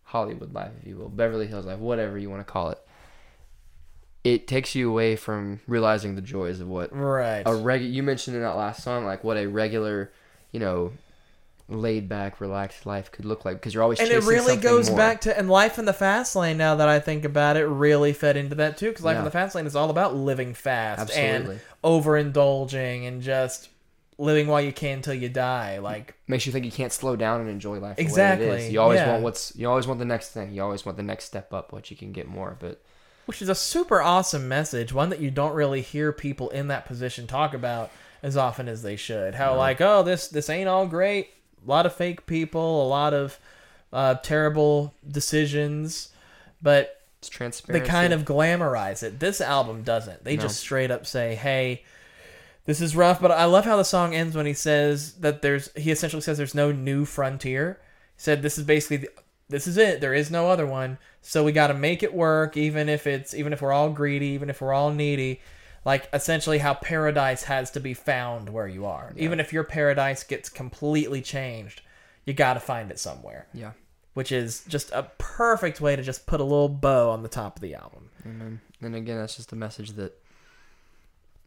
[0.04, 2.80] Hollywood life, if you will, Beverly Hills life, whatever you want to call it.
[4.24, 7.43] It takes you away from realizing the joys of what Right.
[7.45, 7.82] a reg.
[7.84, 10.11] You mentioned in that last song, like what a regular,
[10.51, 10.91] you know,
[11.70, 14.97] laid back, relaxed life could look like, because you're always and it really goes more.
[14.97, 18.11] back to and life in the fast lane now that i think about it really
[18.11, 20.99] fed into that too because life in the fast lane is all about living fast
[20.99, 21.55] Absolutely.
[21.55, 23.70] and overindulging and just
[24.17, 27.39] living while you can till you die like makes you think you can't slow down
[27.39, 27.97] and enjoy life.
[27.97, 28.72] it Exactly, is.
[28.74, 29.11] You always yeah.
[29.11, 29.55] want what's.
[29.55, 30.51] You always want the next thing.
[30.53, 32.57] You always want the next step up, what you can get more.
[32.59, 32.82] But
[33.30, 36.86] which is a super awesome message one that you don't really hear people in that
[36.86, 37.92] position talk about
[38.24, 41.30] as often as they should how like oh this this ain't all great
[41.66, 43.38] a lot of fake people a lot of
[43.94, 46.10] uh, terrible decisions
[46.62, 47.84] but it's transparent.
[47.84, 49.20] they kind of glamorize it.
[49.20, 50.24] This album doesn't.
[50.24, 50.44] They No.
[50.44, 51.84] just straight up say, "Hey,
[52.66, 55.70] this is rough." But I love how the song ends when he says that there's.
[55.76, 57.78] He essentially says there's no new frontier.
[58.16, 59.10] He said this is basically the,
[59.50, 60.00] this is it.
[60.00, 60.97] There is no other one.
[61.22, 64.28] So we got to make it work, even if it's even if we're all greedy,
[64.28, 65.41] even if we're all needy.
[65.86, 69.14] Like essentially how paradise has to be found where you are.
[69.18, 71.82] Even if your paradise gets completely changed,
[72.26, 73.47] you got to find it somewhere.
[73.54, 73.72] Yeah.
[74.14, 77.56] Which is just a perfect way to just put a little bow on the top
[77.56, 78.10] of the album.
[78.82, 80.14] And again, that's just a message that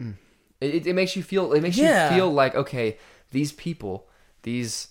[0.01, 0.15] mm,
[0.61, 1.53] it, it, it makes you feel.
[1.53, 2.09] It makes Yeah.
[2.11, 2.99] you feel like okay,
[3.31, 4.09] these people,
[4.43, 4.89] these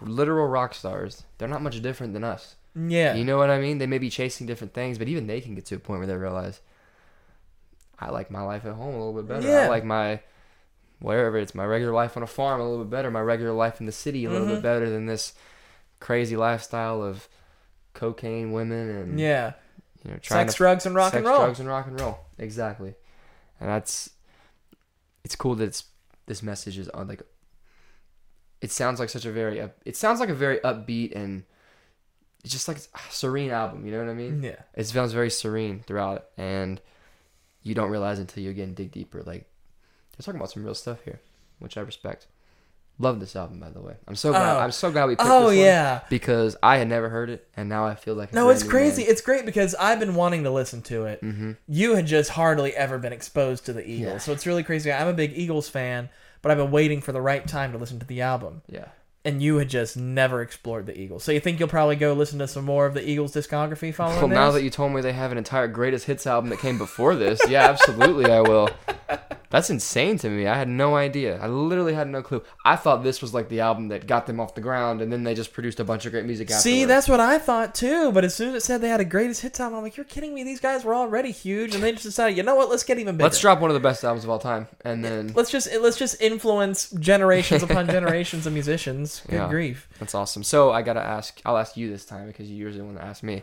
[0.00, 2.56] literal rock stars, they're not much different than us.
[2.74, 3.14] Yeah.
[3.14, 3.78] You know what I mean?
[3.78, 6.06] They may be chasing different things, but even they can get to a point where
[6.06, 6.60] they realize,
[7.98, 9.48] I like my life at home a little bit better.
[9.48, 9.60] Yeah.
[9.64, 10.20] I like my
[10.98, 13.10] wherever it's my regular life on a farm a little bit better.
[13.10, 14.54] My regular life in the city a little Mhm.
[14.56, 15.34] bit better than this
[16.00, 17.28] crazy lifestyle of
[17.94, 19.54] cocaine, women, and yeah.
[20.04, 21.38] you know, trying Sex, to drugs, and rock sex, and roll.
[21.38, 22.18] drugs, and rock and roll.
[22.38, 22.94] Exactly,
[23.60, 24.10] and that's
[25.24, 25.84] it's cool that it's
[26.26, 27.22] this message is on like.
[28.60, 31.44] It sounds like such a very up, it sounds like a very upbeat and
[32.42, 32.80] it's just like a
[33.10, 33.84] serene album.
[33.84, 34.42] You know what I mean?
[34.42, 34.56] Yeah.
[34.74, 36.80] It sounds very serene throughout it, and
[37.62, 39.18] you don't realize until you again dig deeper.
[39.22, 39.46] Like
[40.16, 41.20] they're talking about some real stuff here,
[41.58, 42.26] which I respect.
[42.98, 43.94] Love this album, by the way.
[44.08, 44.56] I'm so glad.
[44.56, 44.60] Oh.
[44.60, 46.00] I'm so glad we picked Oh this one yeah.
[46.08, 49.02] because I had never heard it, and now I feel like a No, it's crazy.
[49.02, 49.10] man.
[49.10, 51.20] It's great because I've been wanting to listen to it.
[51.22, 51.52] Mm-hmm.
[51.68, 54.18] You had just hardly ever been exposed to the Eagles, Yeah.
[54.18, 54.90] so it's really crazy.
[54.90, 56.08] I'm a big Eagles fan,
[56.46, 58.84] but I've been waiting for the right time to listen to the album, Yeah.
[59.24, 61.24] and you had just never explored the Eagles.
[61.24, 64.18] So you think you'll probably go listen to some more of the Eagles discography following
[64.20, 64.36] Well, this?
[64.36, 67.16] now that you told me they have an entire greatest hits album that came before
[67.16, 68.70] this, yeah, absolutely, I will.
[69.50, 70.46] That's insane to me.
[70.46, 71.38] I had no idea.
[71.40, 72.42] I literally had no clue.
[72.64, 75.22] I thought this was like the album that got them off the ground, and then
[75.24, 76.50] they just produced a bunch of great music.
[76.50, 78.10] See, that's what I thought too.
[78.12, 80.04] But as soon as it said they had a greatest hits album, I'm like, you're
[80.04, 80.42] kidding me.
[80.42, 82.70] These guys were already huge, and they just decided, you know what?
[82.70, 83.24] Let's get even bigger.
[83.24, 85.96] Let's drop one of the best albums of all time, and then Let's just let's
[85.96, 89.22] just influence generations upon generations of musicians.
[89.28, 89.48] Good Yeah.
[89.48, 89.88] grief.
[89.98, 90.42] that's awesome.
[90.42, 91.40] So I gotta ask.
[91.44, 93.42] I'll ask you this time because you usually want to ask me.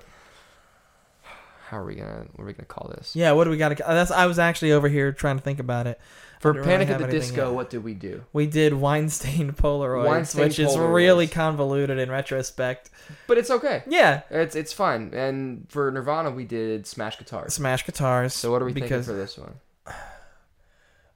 [1.70, 2.26] How are we gonna?
[2.36, 3.16] What are we gonna call this?
[3.16, 3.70] Yeah, what do we got?
[3.70, 5.99] to That's I was actually over here trying to think about it.
[6.39, 7.55] For I don't really Panic at the Disco, yet.
[7.55, 8.26] what did we do?
[8.34, 12.89] We did wine-stained Polaroids, Wine-stained which is really convoluted in retrospect.
[13.28, 13.84] But it's okay.
[13.88, 15.14] Yeah, It's it's fine.
[15.14, 17.53] And for Nirvana, we did Smash Guitars.
[17.53, 18.34] Smash guitars.
[18.34, 19.53] So what are we thinking because for this one?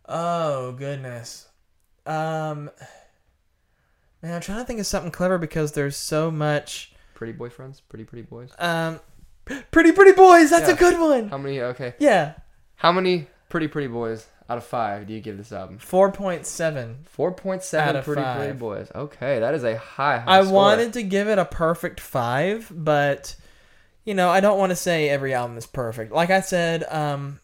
[0.05, 1.47] oh goodness,
[2.05, 2.71] um,
[4.21, 6.93] man, I'm trying to think of something clever because there's so much.
[7.15, 8.51] Pretty boyfriends, pretty pretty boys.
[8.59, 8.99] Um,
[9.71, 10.49] Pretty Pretty Boys.
[10.49, 11.29] That's a good one.
[11.29, 11.61] How many?
[11.61, 11.93] Okay.
[11.99, 12.33] Yeah,
[12.75, 15.77] How many Pretty Pretty Boys out of five do you give this album?
[15.77, 16.99] Four point seven.
[17.05, 18.59] Four point seven point Out seven of Pretty Pretty.
[18.59, 18.91] Boys.
[18.95, 20.19] Okay, that is a high.
[20.19, 20.53] high I score.
[20.53, 23.35] wanted to give it a perfect five, but
[24.05, 26.11] you know, I don't want to say every album is perfect.
[26.13, 27.39] Like I said, um,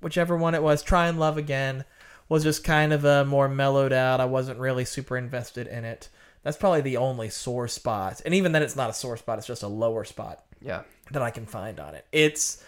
[0.00, 1.84] whichever one it was, Try and Love Again
[2.28, 4.20] was just kind of a more mellowed out.
[4.20, 6.08] I wasn't really super invested in it.
[6.42, 8.20] That's probably the only sore spot.
[8.24, 10.82] And even then it's not a sore spot, it's just a lower spot Yeah.
[11.12, 12.06] That I can find on it.
[12.12, 12.62] It's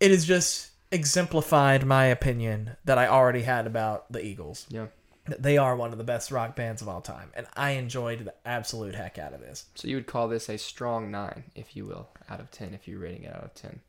[0.00, 4.66] it is just exemplified my opinion that I already had about the Eagles.
[4.68, 4.86] Yeah.
[5.26, 8.24] That They are one of the best rock bands of all time, and I enjoyed
[8.24, 9.66] the absolute heck out of this.
[9.76, 12.88] So you would call this a strong nine, if you will, out of ten, if
[12.88, 13.80] you're rating it out of ten.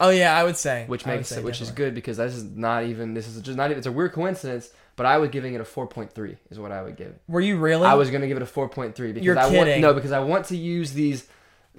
[0.00, 2.42] Oh yeah, I would say, Which makes say it, which is good because this is
[2.42, 5.54] not even this is just not even it's a weird coincidence, but I was giving
[5.54, 7.20] it a four point three is what I would give it.
[7.28, 7.86] Were you really?
[7.86, 10.12] I was gonna give it a four point three because You're I want no because
[10.12, 11.28] I want to use these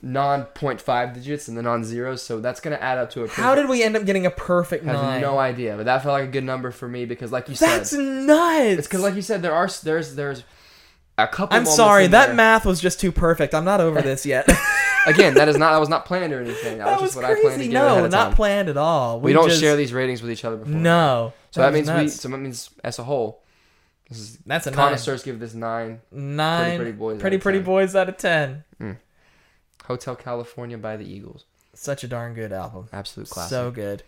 [0.02, 3.24] non point five digits and the non zeros, so that's gonna add up to a
[3.24, 3.39] Perfect.
[3.42, 5.22] How did we end up getting a perfect I have nine?
[5.22, 7.68] no idea, but that felt like a good number for me because, like you said.
[7.80, 8.80] That's said, nuts.
[8.80, 10.44] it's because, like you said, there are there's there's
[11.18, 11.56] a couple.
[11.56, 13.54] I'm moments sorry, in that there- math was just too perfect.
[13.54, 14.50] I'm not over this yet.
[15.08, 16.78] Again, that is not that was not planned or anything.
[16.78, 18.34] That, was just what I planned to give ahead No, of not time.
[18.36, 19.20] planned at all.
[19.20, 20.74] we, don't just- share these ratings with each other before.
[20.74, 21.34] No.
[21.52, 21.94] So that, was means we.
[21.96, 22.22] nuts.
[22.22, 23.42] So that means as a whole,
[24.10, 24.78] this is That's a nine.
[24.78, 26.02] connoisseurs give this nine.
[26.12, 26.78] Nine.
[26.78, 27.64] Pretty Pretty Boys out of Pretty 10.
[27.64, 28.64] Boys out of ten.
[28.78, 28.92] Hmm.
[29.92, 31.46] Hotel California by the Eagles.
[31.74, 32.88] Such a darn good album.
[32.94, 33.50] Absolute classic.
[33.50, 34.04] So good.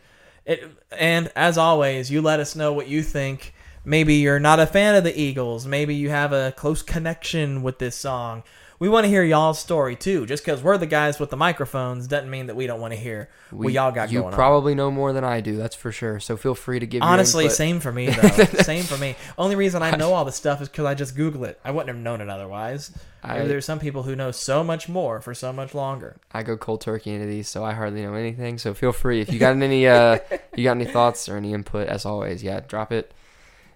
[0.46, 3.54] It and as always, you let us know what you think.
[3.86, 5.66] Maybe you're not a fan of the Eagles.
[5.66, 8.44] Maybe you have a close connection with this song.
[8.84, 10.26] We want to hear y'all's story too.
[10.26, 13.00] Just because we're the guys with the microphones doesn't mean that we don't want to
[13.00, 14.32] hear what y'all got you going on.
[14.34, 15.56] You probably know more than I do.
[15.56, 16.20] That's for sure.
[16.20, 17.00] So feel free to give.
[17.00, 18.28] your Honestly, same for me though.
[18.28, 19.16] same for me.
[19.38, 21.62] Only reason I know all this stuff is because I just Google it.
[21.64, 22.92] I wouldn't have known it otherwise.
[23.24, 26.18] I- there's some people who know so much more for so much longer.
[26.34, 28.58] I go cold turkey into these, so I hardly know anything.
[28.58, 30.20] So feel free if you got any uh
[30.58, 33.14] you got any thoughts or any input, as always, yeah, drop it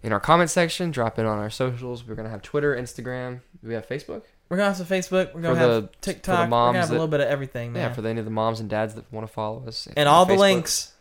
[0.04, 0.92] in our comment section.
[0.92, 2.06] Drop it on our socials.
[2.06, 3.40] We're gonna have Twitter, Instagram.
[3.62, 4.24] Do we have Facebook?
[4.50, 5.34] We're gonna have some Facebook.
[5.34, 6.40] We're gonna For have the- for the TikTok.
[6.40, 7.90] We're moms gonna have a that- little bit of everything, man.
[7.90, 9.88] Yeah, for any of the moms and dads that want to follow us.
[9.98, 10.40] and all the Facebook.
[10.40, 10.94] links,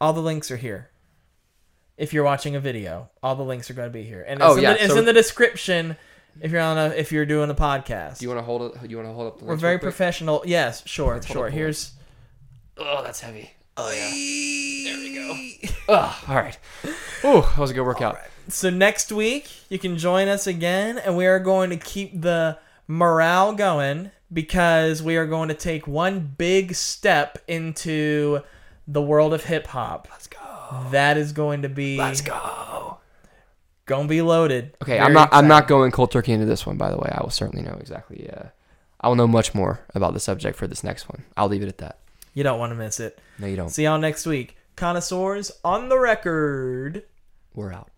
[0.00, 0.90] all the links are here.
[1.96, 4.50] If you're watching a video, all the links are going to be here, and it's,
[4.50, 5.96] Oh, in, yeah, the, it's so- in the description.
[6.40, 8.88] If you're on a, if you're doing a podcast, Do you want to hold it?
[8.90, 9.44] You want to hold up the?
[9.44, 9.92] we're links very real quick?
[9.92, 10.42] professional.
[10.46, 11.46] Yes, sure, Let's hold sure.
[11.46, 11.92] up the Here's
[12.78, 13.50] Oh, that's heavy.
[13.76, 14.90] Oh yeah.
[14.92, 15.74] There we go.
[15.88, 16.56] Oh, all right.
[17.24, 18.18] Ooh, that was a good workout.
[18.48, 22.56] so next week you can join us again, and we are going to keep the
[22.90, 28.40] morale going because we are going to take one big step into
[28.88, 30.08] the world of hip hop.
[30.10, 30.38] Let's go.
[30.90, 32.98] That is going to be Let's go.
[33.86, 34.76] going to be loaded.
[34.82, 35.28] Okay, Very I'm not.
[35.32, 36.76] I'm not going cold turkey into this one.
[36.76, 38.28] By the way, I will certainly know exactly.
[38.28, 38.46] Uh,
[39.00, 41.24] I will know much more about the subject for this next one.
[41.36, 41.98] I'll leave it at that.
[42.34, 43.18] You don't want to miss it.
[43.38, 43.70] No, you don't.
[43.70, 44.56] See y'all next week.
[44.76, 47.04] Connoisseurs on the record.
[47.54, 47.90] We're out.